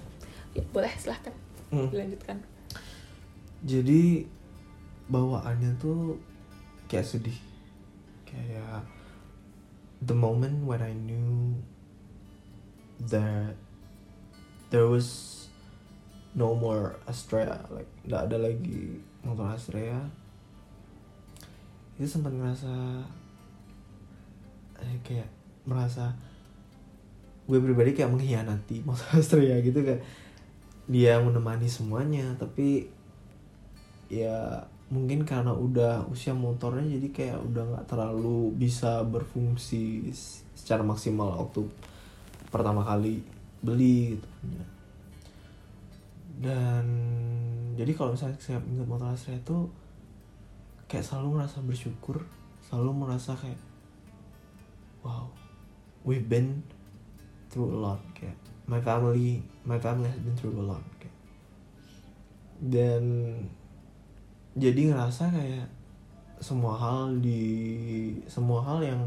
Ya, 0.51 0.63
boleh 0.65 0.91
silahkan 0.95 1.33
Hmm. 1.69 1.89
dilanjutkan. 1.89 2.37
Jadi 3.61 4.27
bawaannya 5.05 5.75
tuh 5.77 6.19
kayak 6.85 7.03
sedih. 7.03 7.39
Kayak 8.23 8.87
the 9.99 10.13
moment 10.13 10.63
when 10.63 10.79
I 10.79 10.91
knew 10.91 11.57
that 13.01 13.55
there 14.69 14.85
was 14.85 15.29
no 16.31 16.53
more 16.53 16.97
Astrea, 17.03 17.61
like 17.69 17.89
nggak 18.03 18.21
ada 18.25 18.37
lagi 18.41 18.99
motor 19.23 19.49
Astrea. 19.49 19.99
Itu 21.97 22.07
sempat 22.07 22.35
ngerasa 22.35 22.73
eh, 24.83 24.97
kayak 25.03 25.29
merasa 25.63 26.11
gue 27.43 27.59
pribadi 27.59 27.91
kayak 27.91 28.11
mengkhianati 28.11 28.83
motor 28.87 29.07
Astrea 29.19 29.59
gitu 29.59 29.83
kayak 29.83 30.03
dia 30.87 31.19
menemani 31.19 31.67
semuanya 31.67 32.35
tapi 32.35 32.91
ya 34.11 34.67
mungkin 34.91 35.23
karena 35.23 35.55
udah 35.55 36.05
usia 36.11 36.35
motornya 36.35 36.85
jadi 36.99 37.07
kayak 37.09 37.39
udah 37.39 37.63
nggak 37.65 37.87
terlalu 37.87 38.51
bisa 38.53 39.01
berfungsi 39.07 40.11
secara 40.53 40.83
maksimal 40.83 41.39
waktu 41.39 41.65
pertama 42.51 42.85
kali 42.85 43.23
beli 43.63 44.19
gitu 44.19 44.27
kan 44.27 44.47
ya. 44.53 44.65
dan 46.43 46.85
jadi 47.73 47.91
kalau 47.93 48.13
misalnya 48.13 48.37
saya 48.39 48.61
ingat 48.63 48.87
motor 48.87 49.09
Astrea 49.09 49.37
itu 49.37 49.69
kayak 50.87 51.05
selalu 51.05 51.41
merasa 51.41 51.57
bersyukur 51.65 52.21
selalu 52.63 52.91
merasa 52.93 53.33
kayak 53.33 53.59
wow 55.03 55.27
we've 56.05 56.27
been 56.29 56.61
through 57.49 57.69
a 57.73 57.79
lot 57.79 58.01
kayak 58.13 58.37
my 58.67 58.79
family 58.79 59.43
my 59.67 59.79
family 59.79 60.07
has 60.07 60.19
been 60.23 60.35
through 60.35 60.55
a 60.59 60.63
lot 60.63 60.83
kayak. 60.99 61.15
Dan 62.63 63.03
jadi 64.55 64.93
ngerasa 64.93 65.33
kayak 65.33 65.67
semua 66.39 66.75
hal 66.75 67.19
di 67.19 67.41
semua 68.27 68.63
hal 68.63 68.79
yang 68.83 69.01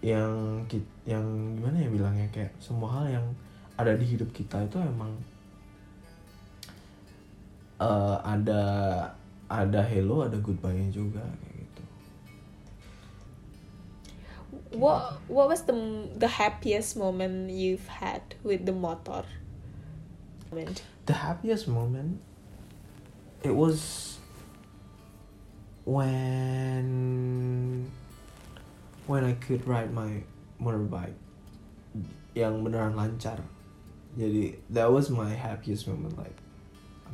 yang 0.00 0.32
yang 1.04 1.24
gimana 1.58 1.76
ya 1.80 1.88
bilangnya 1.90 2.28
kayak 2.30 2.52
semua 2.62 2.88
hal 3.00 3.04
yang 3.08 3.26
ada 3.78 3.94
di 3.94 4.06
hidup 4.06 4.30
kita 4.30 4.62
itu 4.64 4.78
emang 4.78 5.10
eh, 7.80 8.16
ada 8.24 8.60
ada 9.48 9.80
hello 9.86 10.26
ada 10.26 10.36
goodbye 10.38 10.90
juga 10.92 11.22
kayak 11.22 11.54
gitu 11.64 11.82
What 14.76 15.24
what 15.32 15.48
was 15.48 15.64
the 15.64 15.76
the 16.16 16.28
happiest 16.28 16.96
moment 16.96 17.48
you've 17.48 17.88
had 17.88 18.36
with 18.44 18.68
the 18.68 18.76
motor? 18.76 19.24
Moment. 20.48 20.80
the 21.08 21.12
happiest 21.12 21.68
moment 21.68 22.20
it 23.42 23.56
was 23.56 24.18
when 25.84 27.90
when 29.06 29.24
I 29.24 29.32
could 29.32 29.66
ride 29.68 29.92
my 29.92 30.20
motorbike 30.60 31.16
yang 32.36 32.60
beneran 32.60 32.92
lancar 32.92 33.40
jadi 34.20 34.60
that 34.68 34.92
was 34.92 35.08
my 35.08 35.32
happiest 35.32 35.88
moment 35.88 36.12
like 36.20 36.36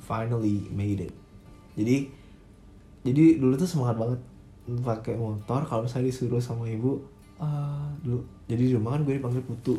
finally 0.02 0.66
made 0.72 1.04
it. 1.04 1.14
Jadi 1.74 2.10
jadi 3.04 3.36
dulu 3.36 3.54
tuh 3.54 3.68
semangat 3.68 3.96
banget 4.00 4.20
pakai 4.80 5.14
motor. 5.14 5.60
Kalau 5.68 5.84
misalnya 5.84 6.08
disuruh 6.08 6.40
sama 6.40 6.66
ibu 6.66 7.02
ah 7.38 7.90
dulu. 8.00 8.24
Jadi 8.48 8.62
di 8.70 8.72
rumah 8.74 8.96
kan 8.96 9.02
gue 9.04 9.14
dipanggil 9.20 9.44
putu. 9.44 9.76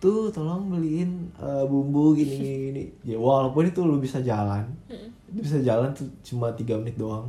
Tuh 0.00 0.28
tolong 0.28 0.68
beliin 0.68 1.32
eh, 1.40 1.64
bumbu 1.64 2.16
gini 2.16 2.34
gini 2.36 2.56
gini. 2.70 2.84
Ya 3.14 3.16
walaupun 3.20 3.68
itu 3.68 3.80
lu 3.84 4.00
bisa 4.00 4.20
jalan. 4.24 4.64
Bisa 5.28 5.60
jalan 5.60 5.92
tuh 5.92 6.08
cuma 6.24 6.52
tiga 6.56 6.80
menit 6.80 6.96
doang. 6.96 7.28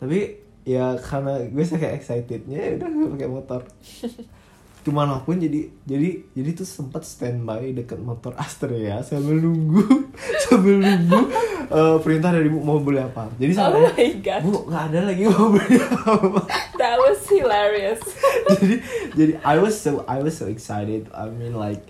Tapi 0.00 0.44
ya 0.64 0.96
karena 0.96 1.44
gue 1.44 1.64
kayak 1.64 2.00
excitednya 2.00 2.56
ya 2.56 2.70
udah 2.80 2.88
gue 2.88 3.06
pakai 3.14 3.28
motor 3.28 3.60
ke 4.84 4.92
mana 4.92 5.16
pun 5.24 5.40
jadi 5.40 5.72
jadi 5.88 6.20
jadi 6.36 6.50
tuh 6.60 6.68
sempat 6.68 7.08
standby 7.08 7.72
deket 7.72 7.96
motor 7.96 8.36
Astrea 8.36 9.00
sambil 9.00 9.40
nunggu 9.40 10.12
sambil 10.44 10.76
nunggu 10.84 11.32
eh, 11.72 11.96
perintah 12.04 12.36
dari 12.36 12.52
ibu 12.52 12.60
mau 12.60 12.76
beli 12.84 13.00
apa 13.00 13.32
jadi 13.40 13.56
Oh 13.64 13.72
my 13.72 14.10
god, 14.20 14.40
bu 14.44 14.50
nggak 14.68 14.82
ada 14.92 15.00
lagi 15.08 15.22
mau 15.32 15.48
beli 15.56 15.80
apa 15.80 16.40
that 16.84 17.00
was 17.00 17.24
hilarious. 17.24 18.00
jadi 18.60 18.76
jadi 19.16 19.32
I 19.40 19.56
was 19.56 19.74
so 19.80 20.04
I 20.04 20.20
was 20.20 20.36
so 20.36 20.46
excited. 20.52 21.08
I 21.16 21.32
mean 21.32 21.56
like 21.56 21.80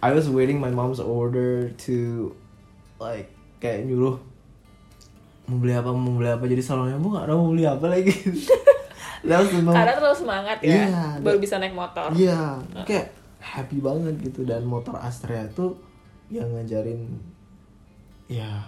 I 0.00 0.16
was 0.16 0.32
waiting 0.32 0.56
my 0.56 0.72
mom's 0.72 1.00
order 1.00 1.68
to 1.84 1.96
like 2.96 3.28
kayak 3.60 3.84
nyuruh 3.84 4.16
mau 5.44 5.60
beli 5.60 5.76
apa 5.76 5.92
mau 5.92 6.16
beli 6.16 6.32
apa 6.32 6.44
jadi 6.48 6.62
salonnya 6.64 6.96
bu 6.96 7.12
nggak 7.12 7.28
tahu 7.28 7.36
mau 7.36 7.50
beli 7.52 7.64
apa 7.68 7.86
lagi. 7.92 8.16
The 9.24 9.64
moment. 9.64 9.72
Karena 9.72 9.92
terlalu 9.96 10.16
semangat 10.16 10.58
ya, 10.60 10.84
Iya, 10.84 11.04
baru 11.18 11.38
bisa 11.40 11.56
naik 11.56 11.72
motor. 11.72 12.12
Iya, 12.12 12.60
kayak 12.84 13.08
happy 13.40 13.80
banget 13.80 14.14
gitu 14.20 14.44
dan 14.44 14.64
motor 14.64 14.96
Astrea 14.96 15.48
tuh 15.50 15.76
yang 16.28 16.48
ngajarin 16.50 17.04
ya 18.24 18.64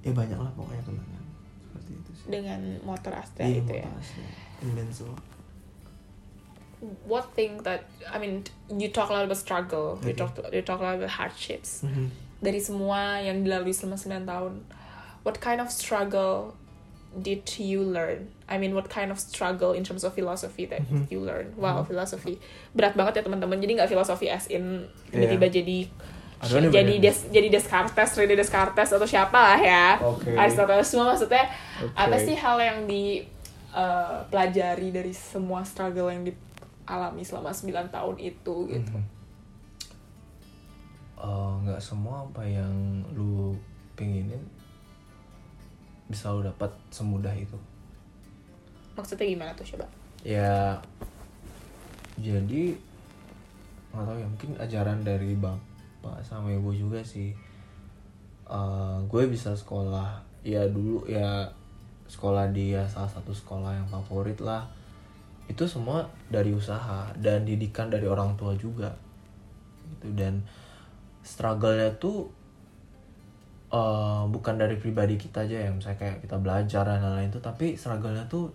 ya 0.00 0.10
banyak 0.10 0.38
lah 0.38 0.50
pokoknya 0.54 0.82
kenangan 0.82 1.24
seperti 1.62 1.90
itu 1.94 2.10
sih. 2.14 2.26
Dengan 2.26 2.60
motor 2.82 3.14
Astra 3.14 3.42
Iya, 3.42 3.58
itu 3.58 3.70
motor 3.70 3.86
ya. 3.86 3.90
Astrea. 3.98 4.30
Invincible. 4.62 5.18
What 7.06 7.30
thing 7.38 7.62
that 7.62 7.86
I 8.10 8.18
mean, 8.18 8.42
you 8.66 8.90
talk 8.90 9.10
a 9.10 9.14
lot 9.14 9.22
about 9.22 9.38
struggle, 9.38 10.02
you 10.02 10.10
Okay. 10.10 10.18
talk 10.18 10.34
you 10.50 10.62
talk 10.62 10.82
a 10.82 10.84
lot 10.84 10.96
about 10.98 11.14
hardships. 11.14 11.86
Mhm. 11.86 12.10
Dari 12.42 12.58
semua 12.58 13.22
yang 13.22 13.46
dilalui 13.46 13.70
selama 13.70 13.94
9 13.94 14.26
tahun, 14.26 14.66
what 15.22 15.38
kind 15.38 15.62
of 15.62 15.70
struggle 15.70 16.58
did 17.14 17.44
you 17.60 17.84
learn? 17.84 18.32
I 18.48 18.56
mean, 18.56 18.72
what 18.72 18.88
kind 18.88 19.12
of 19.12 19.20
struggle 19.20 19.76
in 19.76 19.84
terms 19.84 20.00
of 20.00 20.16
philosophy 20.16 20.64
that 20.66 20.80
Mhm. 20.88 21.12
you 21.12 21.20
learn? 21.20 21.52
Wow, 21.56 21.84
philosophy 21.84 22.40
berat 22.72 22.96
banget 22.96 23.20
ya 23.20 23.22
teman-teman. 23.28 23.60
Jadi 23.60 23.76
nggak 23.76 23.90
filosofi 23.90 24.32
as 24.32 24.48
in 24.48 24.88
tiba-tiba 25.08 25.48
jadi 25.48 25.78
nih 26.42 26.68
jadi 26.68 26.94
banyak. 26.98 26.98
des 26.98 27.18
jadi 27.30 27.48
Descartes, 27.48 28.10
René 28.18 28.34
Descartes 28.34 28.90
atau 28.90 29.06
siapa 29.06 29.36
lah 29.36 29.60
ya. 29.60 29.86
Aristoteles 30.34 30.88
semua 30.88 31.14
maksudnya 31.14 31.46
Oke. 31.78 31.94
apa 31.94 32.16
sih 32.18 32.34
hal 32.34 32.58
yang 32.58 32.78
di 32.84 33.22
uh, 33.70 34.24
pelajari 34.26 34.90
dari 34.90 35.14
semua 35.14 35.62
struggle 35.62 36.10
yang 36.10 36.26
dialami 36.26 37.22
selama 37.22 37.54
9 37.54 37.88
tahun 37.88 38.16
itu 38.18 38.56
gitu. 38.68 38.96
Mhm. 38.98 39.04
Eh, 41.22 41.52
nggak 41.62 41.78
semua 41.78 42.26
apa 42.26 42.42
yang 42.42 43.06
lu 43.14 43.54
pengenin 43.94 44.42
bisa 46.12 46.28
lu 46.28 46.44
dapat 46.44 46.68
semudah 46.92 47.32
itu. 47.32 47.56
Maksudnya 48.92 49.24
gimana 49.24 49.56
tuh 49.56 49.64
coba? 49.64 49.88
ya 50.22 50.78
jadi 52.14 52.78
nggak 53.90 54.04
tahu 54.06 54.16
ya 54.16 54.26
mungkin 54.30 54.50
ajaran 54.56 55.02
dari 55.02 55.34
bapak 55.34 56.22
sama 56.22 56.54
ibu 56.54 56.70
juga 56.70 57.02
sih. 57.02 57.34
Eh, 58.46 58.96
gue 59.08 59.22
bisa 59.28 59.56
sekolah 59.56 60.22
ya 60.46 60.62
dulu 60.70 61.06
ya 61.10 61.48
sekolah 62.06 62.50
di 62.52 62.76
ya 62.76 62.84
salah 62.86 63.10
satu 63.10 63.34
sekolah 63.34 63.74
yang 63.74 63.88
favorit 63.90 64.38
lah. 64.38 64.64
Itu 65.50 65.66
semua 65.66 66.06
dari 66.30 66.54
usaha 66.54 67.10
dan 67.18 67.42
didikan 67.42 67.90
dari 67.90 68.06
orang 68.06 68.38
tua 68.38 68.54
juga. 68.54 68.94
Gitu 69.98 70.14
dan 70.14 70.40
struggle-nya 71.26 71.90
tuh 71.98 72.30
eh, 73.72 74.22
bukan 74.28 74.54
dari 74.60 74.76
pribadi 74.76 75.16
kita 75.16 75.48
aja 75.48 75.66
ya 75.66 75.70
misalnya 75.72 75.98
kayak 75.98 76.16
kita 76.22 76.36
belajar 76.38 76.84
dan 76.84 77.00
lain-lain 77.02 77.32
itu 77.32 77.40
tapi 77.40 77.74
struggle-nya 77.74 78.28
tuh 78.28 78.52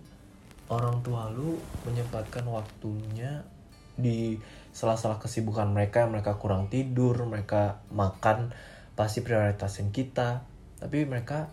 orang 0.70 1.02
tua 1.02 1.28
lu 1.34 1.58
menyempatkan 1.84 2.46
waktunya 2.46 3.42
di 3.98 4.38
sela-sela 4.70 5.18
kesibukan 5.18 5.66
mereka 5.74 6.06
mereka 6.06 6.38
kurang 6.38 6.70
tidur 6.70 7.18
mereka 7.26 7.82
makan 7.90 8.54
pasti 8.98 9.22
prioritasin 9.22 9.94
kita. 9.94 10.42
Tapi 10.82 11.06
mereka 11.06 11.46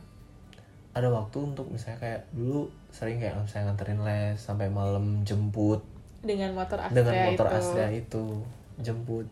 ada 0.98 1.14
waktu 1.14 1.54
untuk 1.54 1.70
misalnya 1.70 2.02
kayak 2.02 2.22
dulu 2.34 2.74
sering 2.90 3.22
kayak 3.22 3.38
misalnya 3.38 3.70
nganterin 3.70 4.02
les 4.02 4.34
sampai 4.42 4.74
malam 4.74 5.22
jemput. 5.22 5.86
Dengan 6.26 6.58
motor 6.58 6.82
Astra 6.82 6.98
dengan 6.98 7.14
motor 7.30 7.46
itu. 7.46 7.58
Astra 7.62 7.86
itu 7.94 8.26
jemput. 8.82 9.30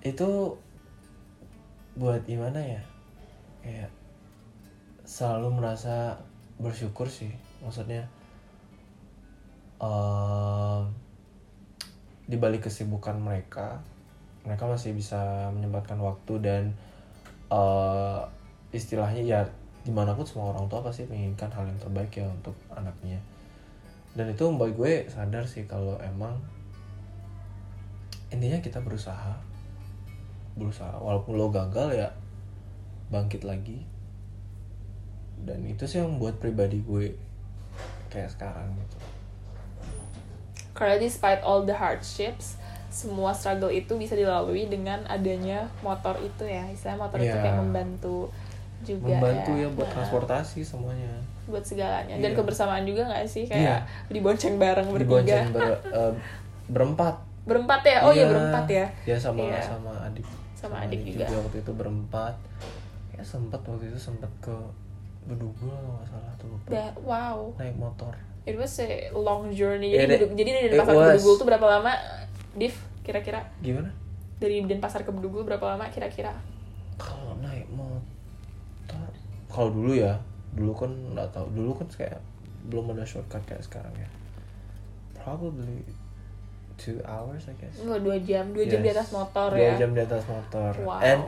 Itu 0.00 0.56
buat 1.98 2.22
gimana 2.22 2.62
ya? 2.62 2.82
Kayak 3.60 3.90
selalu 5.02 5.58
merasa 5.58 6.22
bersyukur 6.62 7.10
sih. 7.10 7.34
Maksudnya 7.58 8.06
eh 9.82 10.80
di 12.28 12.36
balik 12.36 12.68
kesibukan 12.68 13.16
mereka 13.18 13.80
mereka 14.46 14.68
masih 14.68 14.92
bisa 14.94 15.50
menyempatkan 15.50 15.98
waktu 15.98 16.38
dan 16.38 16.62
eh 17.50 18.20
istilahnya 18.70 19.22
ya 19.26 19.40
di 19.82 19.90
mana 19.90 20.12
pun 20.14 20.22
semua 20.22 20.52
orang 20.54 20.70
tua 20.70 20.84
pasti 20.84 21.08
menginginkan 21.08 21.50
hal 21.50 21.66
yang 21.66 21.80
terbaik 21.82 22.14
ya 22.14 22.26
untuk 22.30 22.54
anaknya. 22.70 23.18
Dan 24.14 24.30
itu 24.30 24.46
membuat 24.46 24.74
gue 24.78 24.92
sadar 25.10 25.46
sih 25.50 25.66
kalau 25.66 25.98
emang 25.98 26.38
intinya 28.28 28.60
kita 28.60 28.84
berusaha 28.84 29.47
berusaha 30.58 30.92
walaupun 30.94 31.34
lo 31.34 31.48
gagal 31.48 31.94
ya 31.96 32.08
bangkit 33.08 33.42
lagi 33.42 33.86
dan 35.38 35.62
itu 35.62 35.86
sih 35.86 35.98
yang 35.98 36.12
membuat 36.12 36.36
pribadi 36.36 36.82
gue 36.82 37.14
kayak 38.08 38.28
sekarang 38.28 38.74
gitu 38.76 38.98
Karena 40.70 40.94
despite 40.96 41.42
all 41.42 41.62
the 41.62 41.74
hardships, 41.74 42.54
semua 42.88 43.30
struggle 43.32 43.66
itu 43.68 43.90
bisa 43.94 44.14
dilalui 44.14 44.66
dengan 44.66 45.02
adanya 45.06 45.66
motor 45.80 46.14
itu 46.16 46.46
ya. 46.46 46.62
Istilahnya 46.68 47.02
motor 47.02 47.18
itu 47.18 47.26
Iya. 47.28 47.42
kayak 47.42 47.58
membantu 47.58 48.30
juga 48.80 49.10
membantu 49.10 49.52
ya, 49.52 49.60
ya. 49.60 49.68
buat 49.74 49.82
Nah, 49.84 49.94
transportasi 49.98 50.60
semuanya 50.62 51.10
buat 51.44 51.66
segalanya. 51.66 52.14
Dan 52.14 52.30
Iya. 52.30 52.38
kebersamaan 52.38 52.86
juga 52.86 53.02
nggak 53.04 53.26
sih? 53.26 53.44
Iya. 53.44 53.50
Kayak 53.50 53.80
dibonceng 54.08 54.54
bareng 54.56 54.86
bertiga. 54.86 55.02
dibonceng 55.02 55.46
ber- 55.50 55.82
eh, 55.84 56.12
berempat 56.68 57.14
Berempat 57.48 57.80
ya? 57.82 57.98
Oh 57.98 58.12
iya 58.12 58.22
Iya. 58.22 58.30
berempat 58.30 58.64
ya. 58.68 58.86
ya 59.04 59.16
sama 59.18 59.40
Iya. 59.42 59.58
sama 59.60 59.92
adik 60.04 60.26
Sama 60.58 60.82
adik 60.82 61.06
juga. 61.06 61.30
waktu 61.30 61.62
itu 61.62 61.70
berempat 61.70 62.34
ya 63.14 63.22
sempat 63.22 63.62
waktu 63.62 63.86
itu 63.86 63.98
sempat 63.98 64.26
ke 64.42 64.54
Bedugul 65.22 65.70
kalau 65.70 65.92
nggak 65.96 66.08
salah 66.10 66.32
tuh 66.34 66.48
lupa 66.50 66.66
Dah, 66.66 66.90
wow. 67.06 67.38
naik 67.54 67.78
motor 67.78 68.14
It 68.42 68.56
was 68.56 68.80
a 68.80 69.12
long 69.12 69.52
journey. 69.52 69.92
Jadi, 69.92 70.16
Bedug- 70.16 70.32
jadi 70.32 70.50
dari 70.56 70.68
Denpasar 70.72 70.88
ke 70.88 70.98
was. 70.98 71.08
Bedugul 71.14 71.34
tuh 71.36 71.46
berapa 71.46 71.66
lama? 71.68 71.92
Div, 72.56 72.72
kira-kira? 73.04 73.44
gimana 73.60 73.92
Dari 74.40 74.64
Denpasar 74.64 75.04
ke 75.04 75.12
Bedugul 75.12 75.44
berapa 75.44 75.62
lama 75.62 75.86
kira-kira? 75.88 76.32
kalau 76.98 77.38
naik 77.38 77.70
motor 77.70 79.06
kalau 79.46 79.70
dulu 79.70 79.94
ya 79.94 80.18
dulu 80.50 80.74
kan 80.74 80.90
nggak 81.14 81.30
tahu 81.30 81.46
dulu 81.54 81.70
kan 81.72 81.86
kayak 81.88 82.18
belum 82.66 82.90
ada 82.90 83.06
shortcut 83.06 83.38
kayak 83.46 83.62
sekarang 83.62 83.94
ya 83.94 84.10
probably 85.14 85.86
two 86.78 86.96
hours 87.02 87.44
I 87.44 87.54
guess 87.58 87.76
Oh, 87.82 87.98
dua 87.98 88.16
jam, 88.22 88.54
dua 88.54 88.64
jam 88.64 88.78
di 88.78 88.88
Yes. 88.88 88.96
atas 88.96 89.10
motor 89.12 89.50
dua 89.50 89.60
ya. 89.60 89.74
jam 89.76 89.90
di 89.90 90.00
atas 90.00 90.22
motor 90.24 90.72
Wow. 90.80 91.02
and 91.02 91.22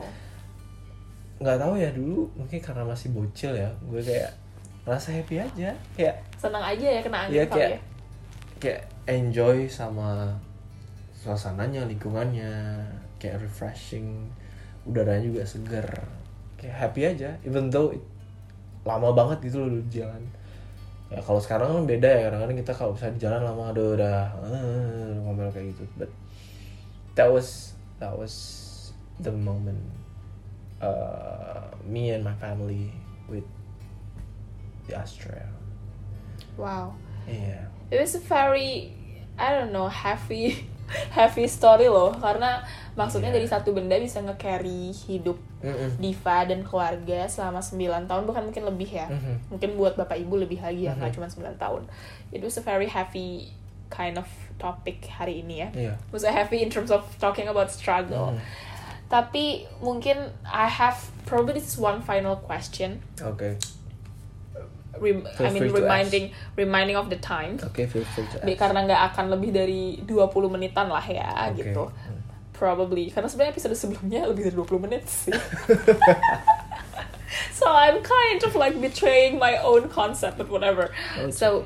nggak 1.41 1.59
tahu 1.59 1.75
ya 1.75 1.91
dulu 1.91 2.29
mungkin 2.37 2.61
karena 2.61 2.85
masih 2.85 3.11
bocil 3.11 3.53
ya 3.53 3.69
gue 3.83 3.99
kayak 3.99 4.31
rasa 4.85 5.11
happy 5.11 5.37
aja 5.37 5.73
kayak 5.93 6.17
Senang 6.37 6.61
aja 6.61 6.87
ya 6.87 7.01
kena 7.01 7.19
angin 7.27 7.45
kali 7.45 7.49
kayak- 7.51 7.73
ya. 7.73 7.81
kayak 8.61 8.83
enjoy 9.09 9.65
sama 9.67 10.29
suasananya 11.13 11.85
lingkungannya 11.85 12.81
kayak 13.17 13.41
refreshing 13.41 14.29
udaranya 14.85 15.25
juga 15.25 15.43
seger 15.45 15.85
kayak 16.57 16.77
happy 16.77 17.03
aja 17.07 17.33
even 17.43 17.69
though 17.69 17.89
it- 17.91 18.05
lama 18.81 19.13
banget 19.13 19.49
gitu 19.49 19.61
loh 19.61 19.69
di 19.69 20.01
jalan 20.01 20.21
ya 21.11 21.19
kalau 21.21 21.43
sekarang 21.43 21.75
kan 21.75 21.85
beda 21.85 22.07
ya 22.07 22.21
kadang-kadang 22.31 22.59
kita 22.63 22.73
kalau 22.73 22.95
misalnya 22.95 23.15
di 23.19 23.23
jalan 23.27 23.43
lama 23.43 23.63
aduh 23.75 23.99
udah 23.99 24.19
eh, 24.47 25.11
ngomel 25.27 25.51
kayak 25.51 25.75
gitu 25.75 25.83
but 25.99 26.11
that 27.19 27.27
was 27.27 27.75
that 27.99 28.15
was 28.15 28.35
the 29.19 29.35
moment 29.35 29.83
uh, 30.79 31.67
me 31.83 32.15
and 32.15 32.23
my 32.23 32.35
family 32.39 32.95
with 33.27 33.45
the 34.87 34.95
Astra 34.95 35.51
Wow. 36.55 36.95
yeah 37.27 37.67
It 37.91 37.99
was 37.99 38.15
a 38.15 38.23
very 38.23 38.95
I 39.35 39.51
don't 39.51 39.75
know 39.75 39.91
heavy 39.91 40.63
heavy 41.19 41.51
story 41.51 41.91
loh 41.91 42.15
karena 42.15 42.63
maksudnya 42.95 43.35
Iya. 43.35 43.43
dari 43.43 43.47
satu 43.51 43.75
benda 43.75 43.99
bisa 43.99 44.23
nge-carry 44.23 44.95
hidup 44.95 45.39
Mm-mm. 45.61 45.91
Diva 45.97 46.45
dan 46.45 46.61
keluarga 46.61 47.25
selama 47.27 47.61
9 47.61 47.77
tahun 48.05 48.23
bahkan 48.25 48.43
mungkin 48.43 48.65
lebih 48.65 48.91
ya. 48.91 49.07
Mhm. 49.07 49.53
Mungkin 49.53 49.71
buat 49.75 49.95
bapak 49.95 50.17
ibu 50.17 50.35
lebih 50.35 50.59
lagi 50.59 50.85
ya 50.85 50.95
nggak 50.95 51.13
Mhm. 51.13 51.17
cuma 51.17 51.27
9 51.29 51.57
tahun. 51.57 51.83
It 52.31 52.41
was 52.41 52.57
a 52.57 52.63
very 52.63 52.87
heavy 52.87 53.53
kind 53.89 54.17
of 54.17 54.25
topic 54.57 55.05
hari 55.07 55.41
ini 55.41 55.61
ya. 55.61 55.69
Iya. 55.71 55.95
It 55.95 56.13
was 56.13 56.23
a 56.23 56.31
heavy 56.31 56.61
in 56.61 56.69
terms 56.69 56.89
of 56.89 57.05
talking 57.17 57.45
about 57.45 57.69
struggle. 57.69 58.33
Mhm. 58.33 58.41
Tapi 59.07 59.45
mungkin 59.81 60.17
I 60.45 60.65
have 60.65 60.97
probably 61.25 61.59
this 61.59 61.75
one 61.75 62.01
final 62.01 62.39
question. 62.39 63.03
Oke. 63.21 63.59
Rem- 65.01 65.23
Feel 65.25 65.47
I 65.47 65.51
mean 65.51 65.71
reminding 65.73 66.25
reminding 66.55 66.97
of 66.99 67.09
the 67.09 67.17
time. 67.17 67.57
Oke, 67.63 67.87
feel 67.87 68.05
free 68.05 68.27
to 68.27 68.37
ask. 68.43 68.59
karena 68.59 68.85
nggak 68.85 69.03
akan 69.15 69.27
lebih 69.33 69.51
dari 69.51 69.97
20 70.03 70.51
menitan 70.51 70.91
lah 70.91 71.01
ya 71.03 71.31
Oke. 71.49 71.63
gitu. 71.63 71.89
Probably 72.61 73.09
karena 73.09 73.25
sebenarnya 73.25 73.57
episode 73.57 73.73
sebelumnya 73.73 74.29
lebih 74.29 74.53
dari 74.53 74.57
20 74.61 74.85
menit 74.85 75.09
sih. 75.09 75.33
so 77.57 77.65
I'm 77.73 78.05
kind 78.05 78.45
of 78.45 78.53
like 78.53 78.77
betraying 78.77 79.41
my 79.41 79.57
own 79.65 79.89
concept 79.89 80.37
but 80.37 80.53
whatever. 80.53 80.93
Oh, 81.17 81.33
So 81.33 81.65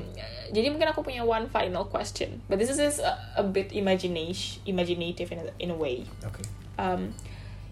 jadi 0.55 0.71
mungkin 0.71 0.87
aku 0.87 1.03
punya 1.03 1.27
one 1.27 1.51
final 1.51 1.83
question, 1.83 2.39
but 2.47 2.63
this 2.63 2.71
is 2.71 2.79
a, 2.79 3.19
a 3.35 3.43
bit 3.43 3.75
imagination 3.75 4.63
imaginative 4.63 5.35
in 5.35 5.39
a, 5.43 5.45
in 5.59 5.67
a 5.67 5.75
way. 5.75 6.07
Oke. 6.23 6.47
Um, 6.79 7.11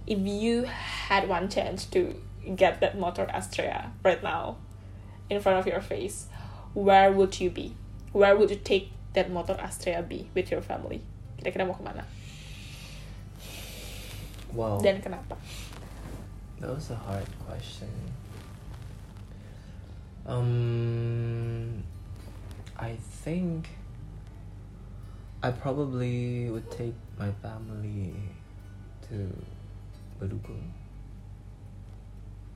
if 0.03 0.19
you 0.19 0.67
had 1.07 1.31
one 1.31 1.47
chance 1.47 1.87
to 1.95 2.19
get 2.43 2.83
that 2.83 2.99
motor 2.99 3.23
Astrea 3.31 3.95
right 4.03 4.19
now 4.19 4.59
in 5.31 5.39
front 5.39 5.63
of 5.63 5.65
your 5.67 5.79
face, 5.79 6.27
where 6.75 7.07
would 7.07 7.39
you 7.39 7.47
be? 7.47 7.79
Where 8.11 8.35
would 8.35 8.51
you 8.51 8.59
take 8.59 8.91
that 9.13 9.31
motor 9.31 9.55
Astrea 9.55 10.03
be 10.03 10.27
with 10.35 10.51
your 10.51 10.59
family? 10.59 11.07
Kira-kira 11.39 11.63
mau 11.63 11.79
ke 11.79 11.83
mana? 11.87 12.03
Wow. 14.53 14.77
Dan 14.77 15.01
kenapa? 15.01 15.33
That 16.61 16.69
was 16.69 16.93
a 16.93 16.95
hard 16.95 17.27
question. 17.43 17.89
Um, 20.23 21.83
I 22.79 22.95
think 23.25 23.67
I 25.43 25.51
probably 25.51 26.47
would 26.47 26.69
take 26.71 26.95
my 27.19 27.33
family 27.43 28.15
to 29.09 29.27
Bedugul. 30.21 30.55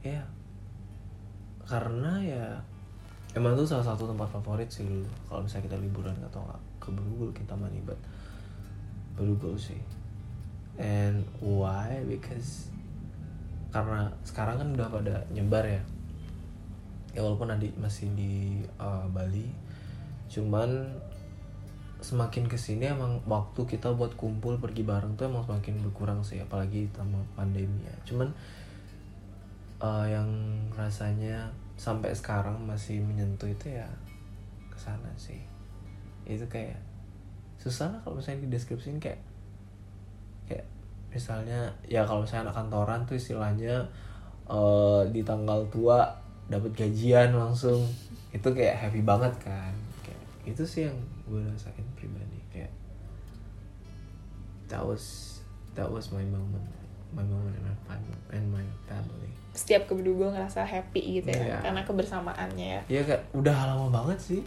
Ya, 0.05 0.23
karena 1.67 2.23
ya 2.23 2.45
emang 3.36 3.60
itu 3.60 3.67
salah 3.67 3.83
satu 3.83 4.07
tempat 4.07 4.31
favorit 4.31 4.71
sih 4.71 4.88
dulu. 4.88 5.03
Kalau 5.27 5.43
misalnya 5.43 5.67
kita 5.67 5.77
liburan 5.83 6.15
atau 6.23 6.39
nggak 6.47 6.62
ke 6.79 6.89
Bedugul 6.95 7.29
kita 7.36 7.57
mani, 7.60 7.83
but 7.83 7.99
Bedugul 9.19 9.60
sih. 9.60 9.96
And 10.78 11.26
why? 11.42 12.06
Because 12.06 12.70
karena 13.74 14.10
sekarang 14.24 14.62
kan 14.62 14.68
udah 14.78 14.88
pada 14.90 15.16
nyebar 15.34 15.66
ya. 15.66 15.84
Ya 17.18 17.26
walaupun 17.26 17.50
adik 17.50 17.74
masih 17.82 18.13
di 18.13 18.62
uh, 18.78 19.06
Bali 19.10 19.50
cuman 20.28 20.92
semakin 21.98 22.46
ke 22.46 22.60
sini 22.60 22.94
emang 22.94 23.24
waktu 23.26 23.66
kita 23.66 23.90
buat 23.96 24.13
kumpul 24.13 24.60
pergi 24.62 24.86
bareng 24.86 25.18
tuh 25.18 25.26
emang 25.26 25.42
semakin 25.48 25.82
berkurang 25.82 26.22
sih 26.22 26.38
apalagi 26.38 26.86
sama 26.94 27.18
pandemi 27.34 27.82
ya. 27.90 27.96
Cuman 28.06 28.30
uh, 29.82 30.06
yang 30.06 30.30
rasanya 30.78 31.50
sampai 31.74 32.13
sekarang 32.13 32.58
masih 32.70 33.02
menyentuh 33.02 33.50
itu 33.50 33.74
ya 33.74 33.90
ke 34.70 34.78
sana 34.78 35.10
sih. 35.18 35.42
Itu 36.30 36.46
kayak 36.46 36.78
susah 37.58 37.90
lah 37.90 38.00
kalau 38.06 38.22
misalnya 38.22 38.46
dideskripsiin 38.46 39.02
kayak 39.02 39.18
kayak 39.18 39.22
misalnya 41.12 41.72
ya 41.88 42.04
kalau 42.04 42.24
misalnya 42.24 42.52
anak 42.52 42.58
kantoran 42.63 43.00
tuh 43.08 43.15
istilahnya 43.15 43.76
eh, 44.48 45.02
di 45.12 45.22
tanggal 45.24 45.63
tua 45.72 46.08
dapat 46.48 46.72
gajian 46.76 47.36
langsung. 47.36 47.84
Itu 48.32 48.52
kayak 48.52 48.88
happy 48.88 49.02
banget 49.04 49.34
kan. 49.41 49.74
Kayak 50.04 50.22
itu 50.48 50.63
sih 50.63 50.82
yang 50.88 50.98
gue 51.28 51.41
rasain 51.43 51.84
pribadi. 51.96 52.39
Kayak 52.52 52.72
that 54.67 54.84
was 54.84 55.38
that 55.76 55.88
was 55.88 56.12
my 56.12 56.24
moment 56.28 56.63
my 57.15 57.24
moment 57.24 57.56
and 57.56 57.63
my 57.63 57.78
family 57.88 58.20
and 58.36 58.46
my 58.52 58.65
family. 58.88 59.32
Setiap 59.56 59.88
kebedugo 59.88 60.30
ngerasa 60.30 60.67
happy 60.67 61.24
gitu 61.24 61.32
ya, 61.34 61.56
Iya. 61.56 61.58
karena 61.63 61.82
kebersamaannya 61.88 62.67
ya. 62.78 62.82
ya 62.91 63.02
kayak 63.08 63.24
udah 63.34 63.58
lama 63.74 63.88
banget 63.89 64.20
sih. 64.20 64.41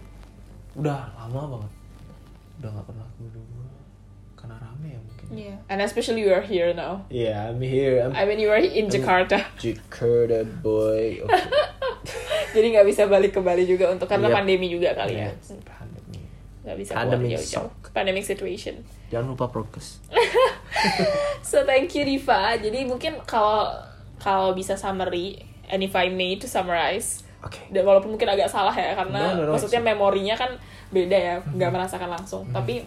Udah 0.76 1.08
lama 1.16 1.58
banget. 1.58 1.72
Udah 2.60 2.68
nggak 2.76 2.86
pernah 2.86 3.06
ke 3.16 3.26
Bedugul 3.26 3.66
karena 4.40 4.56
rame 4.58 4.88
ya 4.88 4.98
mungkin 4.98 5.18
Yeah. 5.30 5.56
And 5.68 5.78
especially 5.78 6.24
you 6.24 6.32
are 6.32 6.42
here 6.42 6.74
now. 6.74 7.06
yeah 7.06 7.46
I'm 7.46 7.60
here 7.60 8.02
I'm 8.02 8.10
I 8.12 8.24
mean 8.24 8.38
you 8.38 8.48
are 8.48 8.58
in 8.58 8.88
Jakarta, 8.88 9.46
Jakarta 9.56 10.42
boy 10.58 11.20
okay. 11.22 11.44
jadi 12.50 12.66
nggak 12.74 12.86
bisa 12.88 13.06
balik 13.06 13.30
ke 13.30 13.40
Bali 13.40 13.62
juga 13.62 13.88
untuk 13.88 14.06
karena 14.06 14.26
Yep. 14.26 14.34
pandemi 14.34 14.66
juga 14.66 14.90
kali 14.92 15.14
ya. 15.16 15.30
Yes, 15.30 15.54
pandemi. 15.62 16.18
Nggak 16.60 16.76
bisa 16.76 16.90
keluar 16.90 17.02
Pandemic 17.06 17.30
jauh-jauh. 17.32 17.70
suck. 17.70 17.74
Pandemic 17.90 18.24
situation. 18.24 18.74
Jangan 19.08 19.26
lupa 19.28 19.46
prokes. 19.46 20.02
so 21.42 21.62
thank 21.62 21.94
you 21.94 22.02
Diva. 22.02 22.56
Jadi 22.56 22.84
mungkin 22.84 23.18
kalau 23.24 23.70
kalau 24.18 24.52
bisa 24.52 24.74
summary, 24.74 25.40
and 25.66 25.80
if 25.80 25.94
I 25.94 26.08
may 26.08 26.36
to 26.36 26.46
summarize, 26.46 27.24
Oke. 27.40 27.56
dan 27.70 27.82
walaupun 27.82 28.12
mungkin 28.12 28.28
agak 28.28 28.46
salah 28.46 28.72
ya 28.72 28.92
karena 28.94 29.32
No, 29.32 29.38
no, 29.38 29.42
no. 29.48 29.52
maksudnya 29.54 29.80
memorinya 29.80 30.36
kan 30.36 30.50
beda 30.90 31.16
ya, 31.16 31.34
nggak 31.40 31.70
merasakan 31.70 32.10
langsung. 32.10 32.44
Tapi 32.50 32.84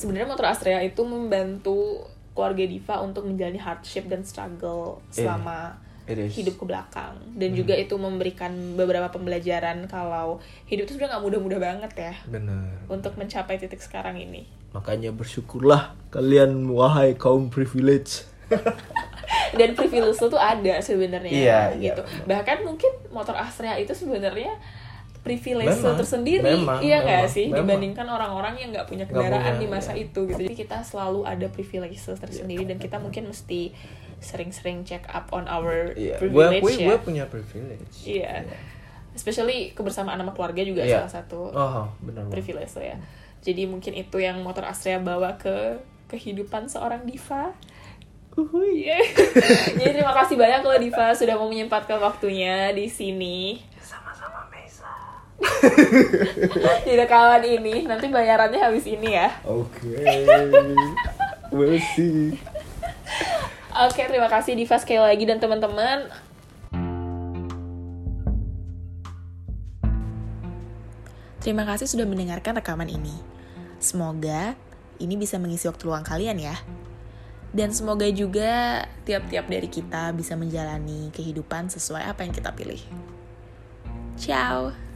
sebenarnya 0.00 0.24
motor 0.26 0.46
Astrea 0.46 0.80
itu 0.80 1.04
membantu 1.04 2.08
keluarga 2.32 2.64
Diva 2.64 2.96
untuk 3.00 3.22
menjalani 3.22 3.58
hardship 3.58 4.08
dan 4.08 4.24
struggle 4.24 5.04
Iya. 5.08 5.28
selama 5.28 5.76
It 6.04 6.16
is. 6.18 6.32
hidup 6.32 6.56
ke 6.56 6.64
belakang 6.64 7.14
dan 7.36 7.50
juga 7.52 7.76
itu 7.76 7.94
memberikan 7.94 8.48
beberapa 8.74 9.06
pembelajaran 9.08 9.84
kalau 9.86 10.40
hidup 10.64 10.88
itu 10.88 10.96
sudah 10.96 11.06
nggak 11.06 11.22
mudah-mudah 11.22 11.60
banget 11.60 11.92
ya 11.94 12.14
Bener. 12.24 12.80
untuk 12.86 13.14
mencapai 13.14 13.60
titik 13.60 13.78
sekarang 13.78 14.16
ini. 14.16 14.48
Makanya 14.72 15.12
bersyukurlah 15.12 15.92
kalian 16.08 16.66
wahai 16.66 17.14
kaum 17.14 17.46
privilege. 17.46 18.24
dan 19.50 19.74
privilege 19.74 20.16
itu 20.16 20.26
tuh 20.26 20.38
ada 20.38 20.78
sebenarnya 20.80 21.30
Iya, 21.30 21.60
iya, 21.78 21.92
gitu 21.92 22.02
benar. 22.02 22.26
bahkan 22.42 22.58
mungkin 22.62 22.90
motor 23.08 23.34
Astrea 23.34 23.74
itu 23.76 23.90
sebenarnya 23.92 24.58
privilege 25.30 25.78
Memang, 25.78 25.94
tersendiri 25.94 26.42
memang, 26.42 26.78
iya 26.82 26.98
nggak 27.00 27.30
sih 27.30 27.46
memang. 27.46 27.62
dibandingkan 27.62 28.06
orang-orang 28.10 28.54
yang 28.58 28.68
nggak 28.74 28.86
punya 28.90 29.06
kendaraan 29.06 29.54
punya, 29.54 29.62
di 29.62 29.66
masa 29.70 29.92
iya. 29.94 30.10
itu 30.10 30.20
gitu 30.26 30.42
jadi 30.42 30.54
kita 30.58 30.78
selalu 30.82 31.22
ada 31.22 31.46
privilege 31.46 32.02
tersendiri 32.02 32.66
dan 32.66 32.82
kita 32.82 32.98
mungkin 32.98 33.30
mesti 33.30 33.70
sering-sering 34.18 34.82
check 34.82 35.06
up 35.08 35.30
on 35.30 35.46
our 35.46 35.94
Iya. 35.94 36.18
Gue 36.20 36.28
privilege 36.50 36.60
gue 36.60 36.72
ya 36.74 36.86
gue 36.90 36.98
punya 37.00 37.24
privilege. 37.30 37.94
iya 38.02 38.42
especially 39.14 39.70
kebersamaan 39.72 40.18
sama 40.18 40.34
keluarga 40.34 40.62
juga 40.66 40.82
Iya. 40.82 41.06
salah 41.06 41.12
satu 41.22 41.40
Oh, 41.54 41.86
benar. 42.02 42.26
privilege 42.28 42.74
ya 42.74 42.98
jadi 43.40 43.64
mungkin 43.64 43.96
itu 43.96 44.20
yang 44.20 44.42
motor 44.42 44.66
Astrea 44.66 45.00
bawa 45.00 45.38
ke 45.38 45.78
kehidupan 46.10 46.66
seorang 46.66 47.06
diva 47.06 47.54
Uhuy. 48.30 48.86
Jadi 49.74 49.90
terima 49.90 50.14
kasih 50.14 50.38
banyak 50.38 50.62
loh 50.62 50.78
Diva 50.78 51.10
sudah 51.10 51.34
mau 51.34 51.50
menyempatkan 51.50 51.98
waktunya 51.98 52.70
di 52.70 52.86
sini. 52.86 53.58
di 56.86 56.92
rekaman 56.96 57.42
ini. 57.44 57.84
Nanti 57.84 58.06
bayarannya 58.08 58.60
habis 58.60 58.86
ini 58.88 59.14
ya. 59.14 59.28
Oke. 59.44 60.00
We'll 61.54 61.82
see. 61.94 62.38
Oke, 63.70 64.02
terima 64.06 64.30
kasih 64.30 64.54
Diva 64.54 64.78
sekali 64.78 65.02
lagi 65.02 65.24
dan 65.26 65.42
teman-teman. 65.42 66.10
Terima 71.40 71.64
kasih 71.64 71.88
sudah 71.88 72.04
mendengarkan 72.04 72.60
rekaman 72.60 72.86
ini. 72.86 73.16
Semoga 73.80 74.54
ini 75.00 75.16
bisa 75.16 75.40
mengisi 75.40 75.66
waktu 75.66 75.88
luang 75.88 76.04
kalian 76.04 76.36
ya. 76.36 76.54
Dan 77.50 77.74
semoga 77.74 78.06
juga 78.12 78.84
tiap-tiap 79.02 79.50
dari 79.50 79.66
kita 79.66 80.14
bisa 80.14 80.38
menjalani 80.38 81.10
kehidupan 81.10 81.66
sesuai 81.72 82.06
apa 82.06 82.22
yang 82.22 82.30
kita 82.36 82.54
pilih. 82.54 82.78
Ciao. 84.20 84.89